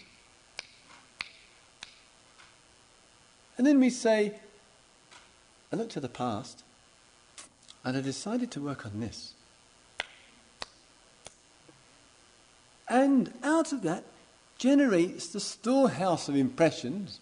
[3.58, 4.34] And then we say,
[5.72, 6.64] I looked to the past
[7.86, 9.34] and I decided to work on this.
[12.94, 14.04] And out of that
[14.60, 17.20] generates the storehouse of impressions.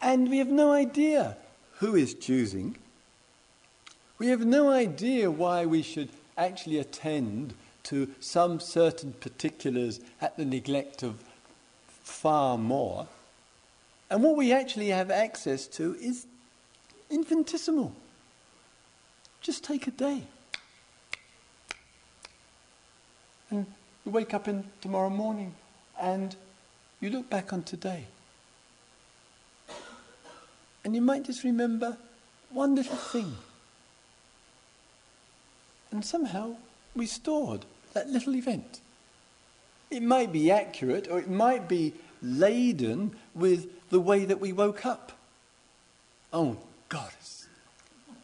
[0.00, 1.36] And we have no idea
[1.80, 2.78] who is choosing.
[4.18, 6.08] We have no idea why we should
[6.38, 7.52] actually attend
[7.82, 11.22] to some certain particulars at the neglect of
[11.86, 13.06] far more.
[14.08, 16.24] And what we actually have access to is
[17.10, 17.92] infinitesimal.
[19.42, 20.22] Just take a day.
[23.50, 23.66] And
[24.04, 25.54] you wake up in tomorrow morning
[26.00, 26.36] and
[27.00, 28.04] you look back on today.
[30.84, 31.96] And you might just remember
[32.50, 33.34] one little thing.
[35.90, 36.56] And somehow
[36.94, 38.80] we stored that little event.
[39.90, 44.84] It might be accurate or it might be laden with the way that we woke
[44.84, 45.12] up.
[46.32, 46.56] Oh,
[46.88, 47.12] God,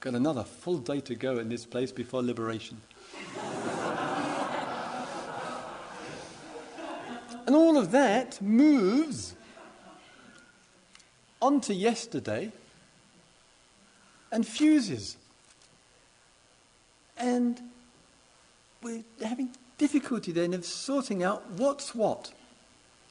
[0.01, 2.81] got another full day to go in this place before liberation.
[7.51, 9.35] And all of that moves
[11.43, 12.53] onto yesterday
[14.31, 15.17] and fuses.
[17.19, 17.61] And
[18.81, 22.31] we're having difficulty then of sorting out what's what.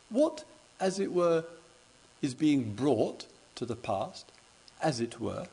[0.10, 0.46] What,
[0.80, 1.44] as it were,
[2.22, 3.26] is being brought
[3.56, 4.32] to the past,
[4.82, 5.48] as it were,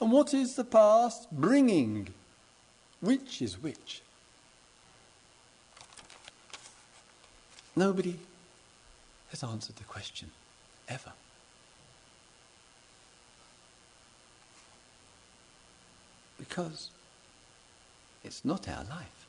[0.00, 2.08] and what is the past bringing?
[3.02, 4.00] Which is which?
[7.74, 8.18] Nobody
[9.30, 10.30] has answered the question,
[10.88, 11.12] ever.
[16.38, 16.90] Because
[18.24, 19.26] it's not our life.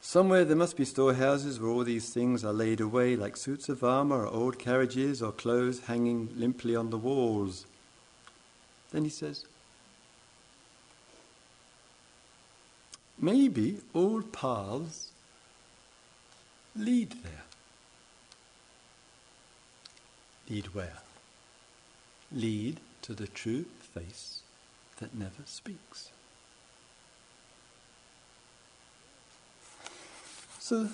[0.00, 3.84] Somewhere there must be storehouses where all these things are laid away, like suits of
[3.84, 7.66] armour or old carriages or clothes hanging limply on the walls.
[8.90, 9.44] Then he says,
[13.18, 15.09] Maybe all paths
[16.76, 17.44] lead there.
[20.48, 20.98] Lead where?
[22.32, 24.40] Lead to the true face
[24.98, 26.10] that never speaks.
[30.58, 30.88] So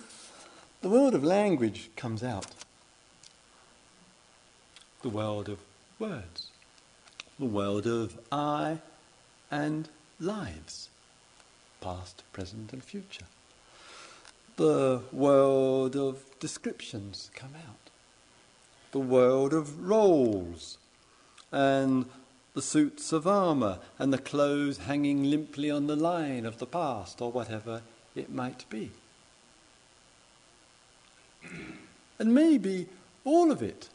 [0.80, 2.46] the world of language comes out.
[5.02, 5.58] The world of
[5.98, 6.48] words.
[7.38, 8.78] The world of I
[9.50, 10.88] and lives
[11.80, 13.26] past, present, and future.
[14.56, 17.90] The world of descriptions come out.
[18.92, 20.78] The world of roles
[21.52, 22.06] and
[22.54, 27.20] the suits of armour and the clothes hanging limply on the line of the past
[27.20, 27.82] or whatever
[28.14, 28.90] it might be.
[32.18, 32.88] And maybe
[33.26, 33.90] all of it,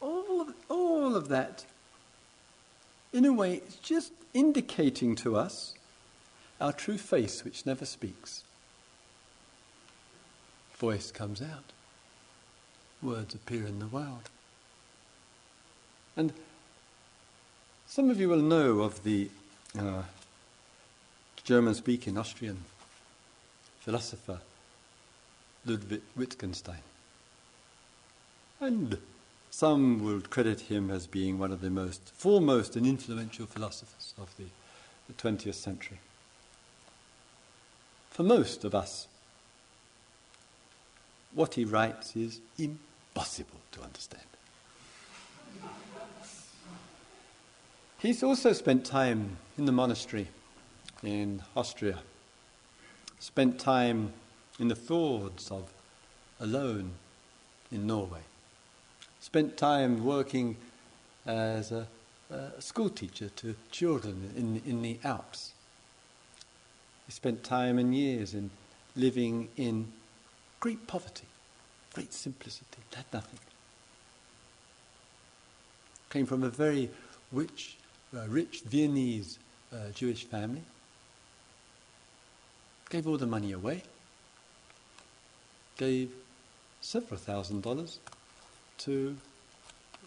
[0.00, 1.64] all of, all of that
[3.12, 5.75] in a way, it's just indicating to us
[6.60, 8.44] our true face, which never speaks.
[10.76, 11.72] Voice comes out,
[13.02, 14.30] words appear in the world.
[16.16, 16.32] And
[17.86, 19.30] some of you will know of the
[19.78, 20.02] uh,
[21.44, 22.58] German speaking Austrian
[23.80, 24.40] philosopher
[25.64, 26.82] Ludwig Wittgenstein.
[28.60, 28.98] And
[29.50, 34.34] some will credit him as being one of the most foremost and influential philosophers of
[34.36, 34.44] the,
[35.06, 35.98] the 20th century.
[38.16, 39.08] For most of us,
[41.34, 44.22] what he writes is impossible to understand.
[47.98, 50.28] He's also spent time in the monastery
[51.02, 51.98] in Austria,
[53.20, 54.14] spent time
[54.58, 55.70] in the fjords of
[56.40, 56.92] alone
[57.70, 58.22] in Norway,
[59.20, 60.56] spent time working
[61.26, 61.86] as a,
[62.30, 65.52] a school teacher to children in, in the Alps.
[67.06, 68.50] He spent time and years in
[68.96, 69.92] living in
[70.60, 71.26] great poverty,
[71.94, 73.38] great simplicity, had nothing.
[76.10, 76.90] Came from a very
[77.32, 77.76] rich,
[78.16, 79.38] uh, rich Viennese
[79.72, 80.62] uh, Jewish family.
[82.90, 83.82] Gave all the money away.
[85.76, 86.10] Gave
[86.80, 87.98] several thousand dollars
[88.78, 89.16] to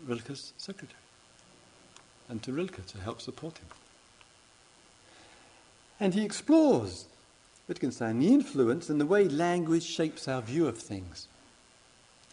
[0.08, 1.00] Rilke's secretary
[2.30, 3.68] and to Rilke to help support him.
[6.00, 7.06] And he explores
[7.68, 11.28] Wittgenstein the influence and the way language shapes our view of things.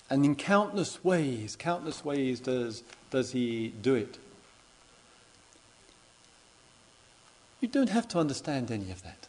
[0.09, 4.19] And in countless ways, countless ways does, does he do it.
[7.61, 9.27] You don't have to understand any of that.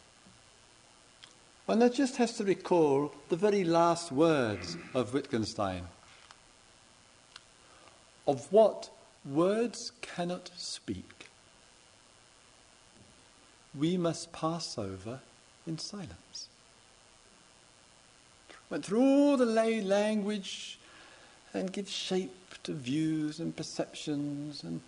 [1.66, 5.84] One just has to recall the very last words of Wittgenstein
[8.28, 8.90] of what
[9.24, 11.17] words cannot speak.
[13.76, 15.20] We must pass over
[15.66, 16.48] in silence.
[18.70, 20.78] Went through all the lay language
[21.54, 24.80] and give shape to views and perceptions and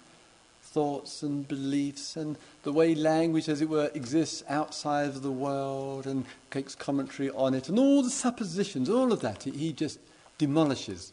[0.62, 6.06] thoughts and beliefs and the way language, as it were, exists outside of the world
[6.06, 9.98] and takes commentary on it and all the suppositions, all of that, he just
[10.38, 11.12] demolishes.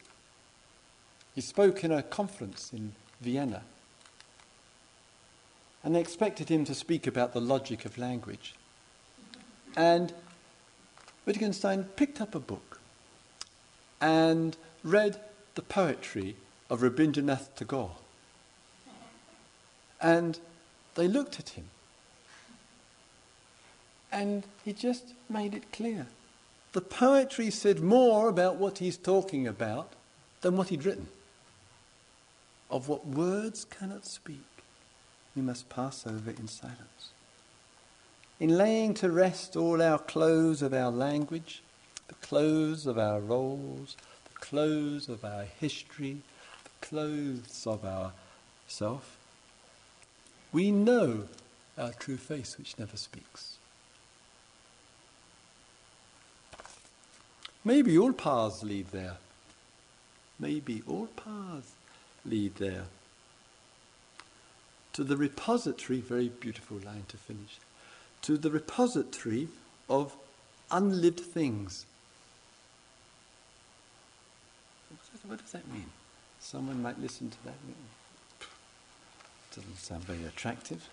[1.34, 3.62] He spoke in a conference in Vienna
[5.82, 8.54] and they expected him to speak about the logic of language.
[9.76, 10.12] And
[11.24, 12.80] Wittgenstein picked up a book
[14.00, 15.20] and read
[15.54, 16.36] the poetry
[16.70, 17.96] of Rabindranath Tagore.
[20.00, 20.38] And
[20.94, 21.64] they looked at him.
[24.10, 26.06] And he just made it clear.
[26.72, 29.92] The poetry said more about what he's talking about
[30.40, 31.08] than what he'd written.
[32.70, 34.44] Of what words cannot speak,
[35.38, 37.10] we must pass over in silence.
[38.40, 41.62] In laying to rest all our clothes of our language,
[42.08, 46.18] the clothes of our roles, the clothes of our history,
[46.64, 48.12] the clothes of our
[48.66, 49.16] self,
[50.50, 51.28] we know
[51.76, 53.58] our true face which never speaks.
[57.64, 59.18] Maybe all paths lead there.
[60.40, 61.72] Maybe all paths
[62.24, 62.86] lead there.
[64.94, 67.58] To the repository, very beautiful line to finish,
[68.22, 69.48] to the repository
[69.88, 70.16] of
[70.70, 71.86] unlived things.
[75.26, 75.90] What does that mean?
[76.40, 77.54] Someone might listen to that.
[79.54, 80.88] Doesn't sound very attractive.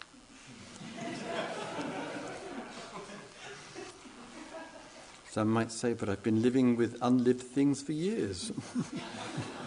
[5.29, 8.51] Some might say, but I've been living with unlived things for years.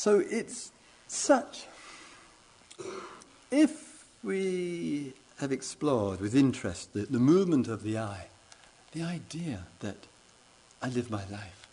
[0.00, 0.72] so it's
[1.08, 1.66] such.
[3.50, 8.28] If we have explored with interest the, the movement of the I,
[8.92, 9.98] the idea that
[10.80, 11.68] I live my life,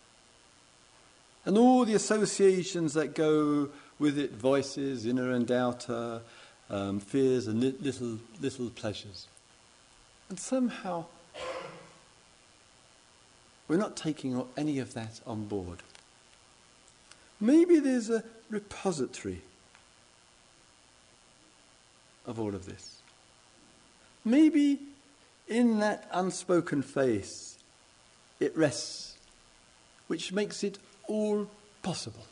[1.46, 6.20] and all the associations that go with it voices, inner and outer,
[6.70, 9.28] um, fears, and li- little, little pleasures.
[10.28, 11.06] And somehow,
[13.70, 15.82] we're not taking any of that on board.
[17.40, 19.42] Maybe there's a repository
[22.26, 23.02] of all of this.
[24.26, 24.80] Maybe
[25.48, 27.58] in that unspoken face
[28.40, 29.18] it rests,
[30.08, 30.78] which makes it
[31.08, 31.50] all
[31.82, 32.26] possible.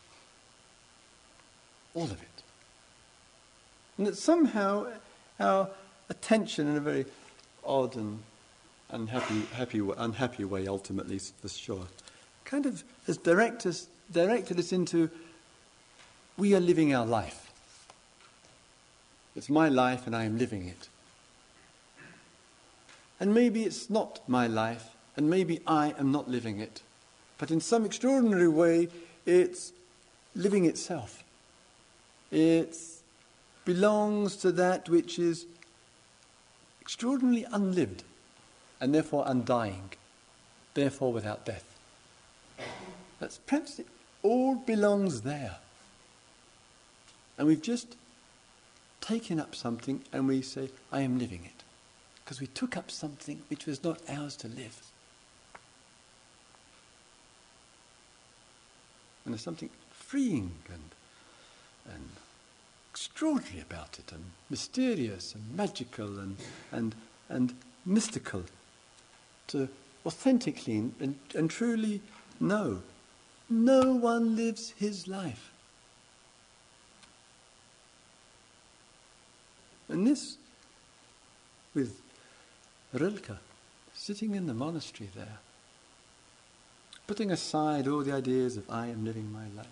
[1.94, 2.44] All of it.
[3.98, 4.88] And that somehow
[5.40, 5.70] our
[6.10, 7.06] attention, in a very
[7.64, 8.20] odd and
[8.90, 11.88] unhappy, happy, unhappy way, ultimately, for sure,
[12.44, 15.10] kind of has direct us, directed us into
[16.38, 17.52] we are living our life.
[19.36, 20.90] It's my life and I am living it.
[23.20, 26.82] And maybe it's not my life, and maybe I am not living it.
[27.38, 28.90] But in some extraordinary way,
[29.26, 29.72] it's
[30.36, 31.24] living itself.
[32.32, 32.78] It
[33.64, 35.46] belongs to that which is
[36.82, 38.04] extraordinarily unlived
[38.80, 39.92] and therefore undying,
[40.74, 41.66] therefore without death.
[43.20, 43.80] That's perhaps
[44.26, 45.58] all belongs there.
[47.38, 47.96] And we've just
[49.02, 51.64] taken up something and we say, I am living it.
[52.24, 54.82] Because we took up something which was not ours to live.
[59.24, 62.10] And there's something freeing and, and
[62.92, 66.38] extraordinary about it, and mysterious and magical and,
[66.72, 66.96] and,
[67.30, 67.54] and
[67.86, 68.44] mystical
[69.48, 69.68] to
[70.06, 72.02] authentically and, and and truly
[72.40, 72.82] know.
[73.50, 75.52] No one lives his life.
[79.88, 80.38] And this,
[81.74, 82.02] with
[82.92, 83.38] Rilke,
[83.94, 85.40] sitting in the monastery there,
[87.08, 89.68] putting aside all the ideas of I am living my life.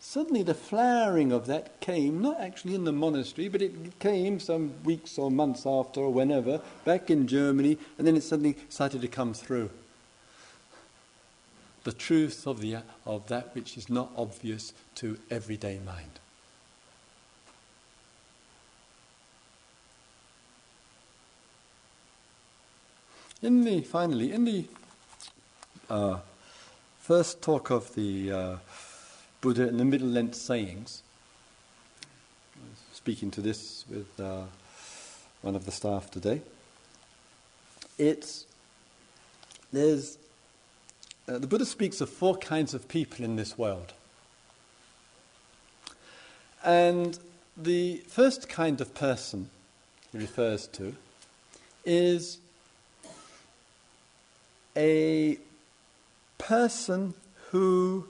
[0.00, 4.74] Suddenly, the flowering of that came, not actually in the monastery, but it came some
[4.84, 9.08] weeks or months after or whenever, back in Germany, and then it suddenly started to
[9.08, 9.70] come through.
[11.84, 16.18] The truth of, the, of that which is not obvious to everyday mind.
[23.42, 24.64] In the, finally, in the
[25.90, 26.18] uh,
[27.00, 28.56] first talk of the uh,
[29.42, 31.02] Buddha in the Middle Length sayings,
[32.94, 34.44] speaking to this with uh,
[35.42, 36.40] one of the staff today,
[37.98, 38.46] it's
[39.70, 40.16] there's
[41.28, 43.92] uh, the Buddha speaks of four kinds of people in this world.
[46.62, 47.18] And
[47.56, 49.50] the first kind of person
[50.12, 50.94] he refers to
[51.84, 52.38] is
[54.76, 55.38] a
[56.38, 57.14] person
[57.50, 58.06] who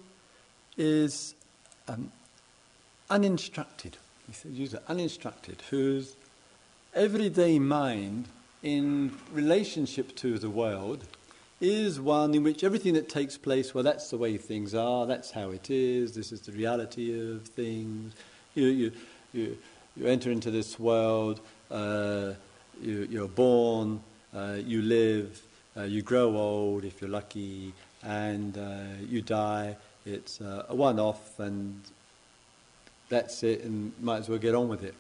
[0.76, 1.34] is
[1.88, 2.10] um,
[3.10, 3.96] uninstructed,
[4.26, 6.16] he says, use it, uninstructed, whose
[6.94, 8.28] everyday mind
[8.62, 11.04] in relationship to the world
[11.64, 15.30] is one in which everything that takes place, well, that's the way things are, that's
[15.30, 18.14] how it is, this is the reality of things.
[18.54, 18.92] You, you,
[19.32, 19.58] you,
[19.96, 21.40] you enter into this world,
[21.70, 22.34] uh,
[22.80, 24.00] you, you're born,
[24.34, 25.42] uh, you live,
[25.76, 29.76] uh, you grow old if you're lucky, and uh, you die.
[30.06, 31.80] It's uh, a one off, and
[33.08, 34.94] that's it, and might as well get on with it.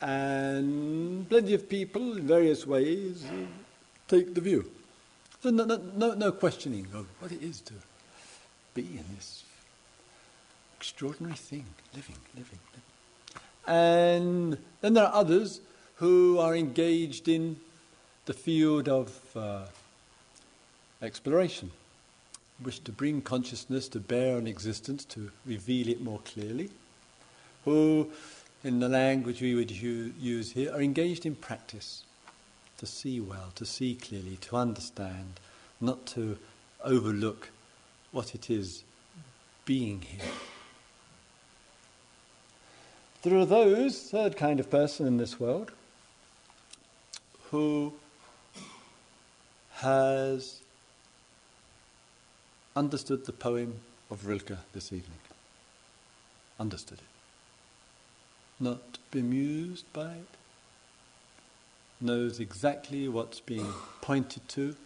[0.00, 3.26] And plenty of people, in various ways,
[4.08, 4.70] take the view.
[5.42, 7.74] So, no, no, no questioning of what it is to
[8.74, 9.44] be in this
[10.76, 12.82] extraordinary thing, living, living, living.
[13.66, 15.60] And then there are others
[15.96, 17.56] who are engaged in
[18.24, 19.66] the field of uh,
[21.02, 21.70] exploration,
[22.62, 26.70] wish to bring consciousness to bear on existence, to reveal it more clearly,
[27.64, 28.10] who,
[28.64, 32.05] in the language we would use here, are engaged in practice
[32.78, 35.40] to see well, to see clearly, to understand,
[35.80, 36.38] not to
[36.84, 37.50] overlook
[38.12, 38.82] what it is
[39.64, 40.30] being here.
[43.22, 45.72] There are those, third kind of person in this world,
[47.50, 47.94] who
[49.76, 50.60] has
[52.74, 55.18] understood the poem of Rilke this evening.
[56.60, 57.04] Understood it.
[58.62, 60.28] Not bemused by it.
[62.00, 63.72] Knows exactly what's being
[64.02, 64.76] pointed to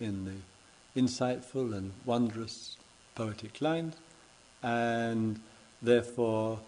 [0.00, 2.76] in the insightful and wondrous
[3.14, 3.96] poetic lines,
[4.62, 5.40] and
[5.80, 6.60] therefore,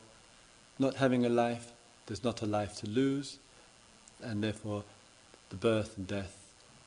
[0.78, 1.72] not having a life,
[2.06, 3.38] there's not a life to lose,
[4.22, 4.84] and therefore,
[5.50, 6.36] the birth and death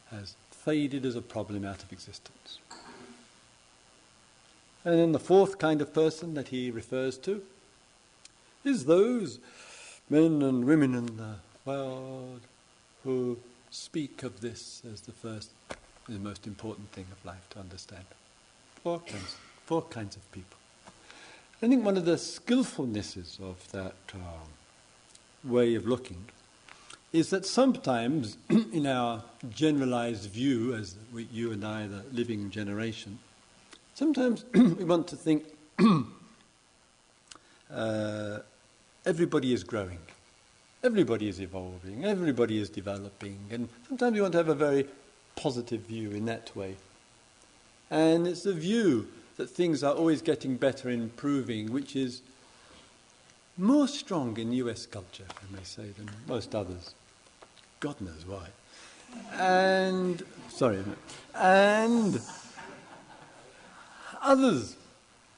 [0.09, 2.59] has faded as a problem out of existence.
[4.85, 7.43] And then the fourth kind of person that he refers to
[8.63, 9.39] is those
[10.09, 11.35] men and women in the
[11.65, 12.41] world
[13.03, 13.37] who
[13.71, 15.51] speak of this as the first
[16.07, 18.05] and the most important thing of life to understand.
[18.83, 20.57] Four kinds, four kinds of people.
[21.61, 26.25] I think one of the skillfulnesses of that um, way of looking
[27.13, 33.19] is that sometimes in our generalized view, as we, you and I, the living generation,
[33.95, 35.43] Sometimes we want to think
[37.71, 38.39] uh,
[39.05, 39.99] everybody is growing,
[40.83, 44.85] everybody is evolving, everybody is developing, and sometimes we want to have a very
[45.35, 46.75] positive view in that way.
[47.89, 49.07] And it's the view
[49.37, 52.21] that things are always getting better and improving, which is
[53.57, 56.93] more strong in US culture, I may say, than most others.
[57.79, 58.47] God knows why.
[59.39, 60.83] And, sorry,
[61.35, 62.19] and
[64.21, 64.75] others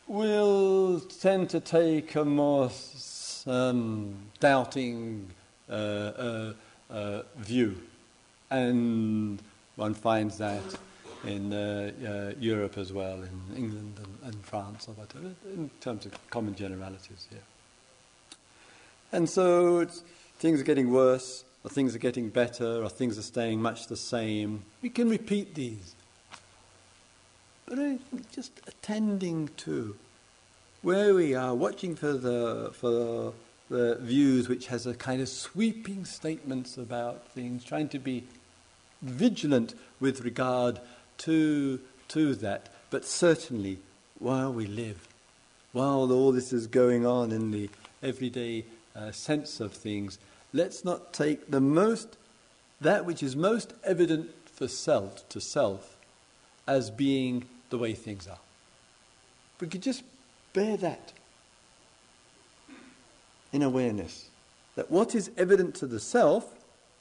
[0.08, 2.70] will tend to take a more
[3.46, 5.30] doubting
[5.70, 6.54] uh, uh,
[6.90, 7.76] uh, view.
[8.52, 9.42] And
[9.76, 10.62] one finds that
[11.26, 16.12] in uh, Europe as well, in England and, and, France, or whatever, in terms of
[16.30, 17.40] common generalities, yeah.
[19.12, 19.88] And so
[20.38, 23.98] things are getting worse, or things are getting better, or things are staying much the
[23.98, 24.64] same.
[24.84, 25.96] We can repeat these.
[27.66, 29.96] But I think just attending to
[30.86, 33.34] where we are, watching for the, for
[33.70, 38.24] the views which has a kind of sweeping statements about things, trying to be
[39.02, 40.80] vigilant with regard
[41.18, 42.70] to, to that.
[42.92, 43.80] But certainly,
[44.20, 45.08] while we live,
[45.72, 47.68] while all this is going on in the
[48.04, 48.66] everyday
[48.96, 50.20] uh, sense of things,
[50.54, 52.16] let's not take the most,
[52.80, 55.98] that which is most evident for self, to self,
[56.68, 58.38] as being the way things are.
[59.60, 60.04] We could just
[60.56, 61.12] bear that
[63.52, 64.30] in awareness.
[64.76, 66.52] That what is evident to the self,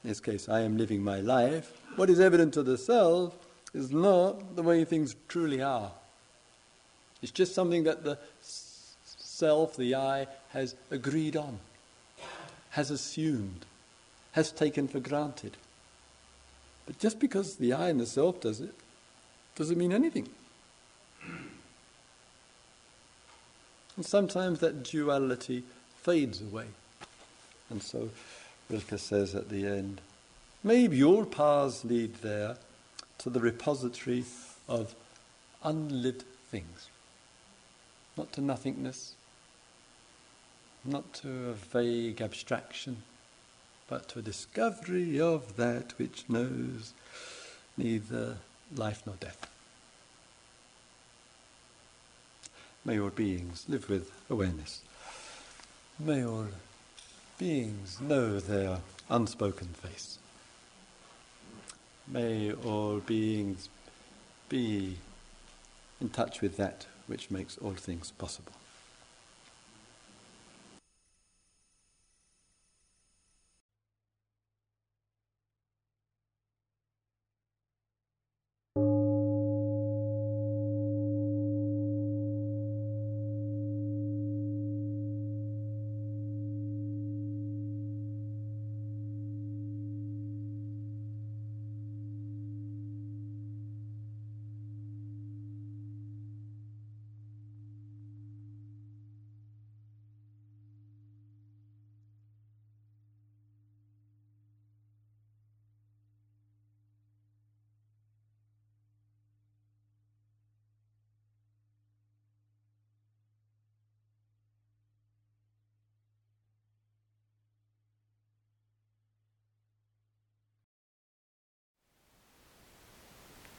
[0.03, 3.35] in this case, I am living my life, what is evident to the self
[3.73, 5.91] is not the way things truly are.
[7.21, 11.59] It's just something that the self, the I, has agreed on,
[12.71, 13.65] has assumed,
[14.33, 15.57] has taken for granted.
[16.85, 18.75] But just because the I and the self does it,
[19.55, 20.29] doesn't mean anything.
[23.95, 25.63] And sometimes that duality
[26.01, 26.65] fades away.
[27.69, 28.09] And so
[28.69, 30.01] Rilke says at the end,
[30.63, 32.57] maybe all paths lead there
[33.19, 34.25] to the repository
[34.67, 34.95] of
[35.63, 36.89] unlived things.
[38.17, 39.15] Not to nothingness,
[40.83, 43.03] not to a vague abstraction,
[43.87, 46.93] but to a discovery of that which knows
[47.77, 48.37] neither
[48.75, 49.49] life nor death.
[52.85, 54.81] May all beings live with awareness.
[55.97, 56.45] May all
[57.39, 58.77] beings know their
[59.09, 60.19] unspoken face.
[62.07, 63.69] May all beings
[64.49, 64.97] be
[65.99, 68.53] in touch with that which makes all things possible.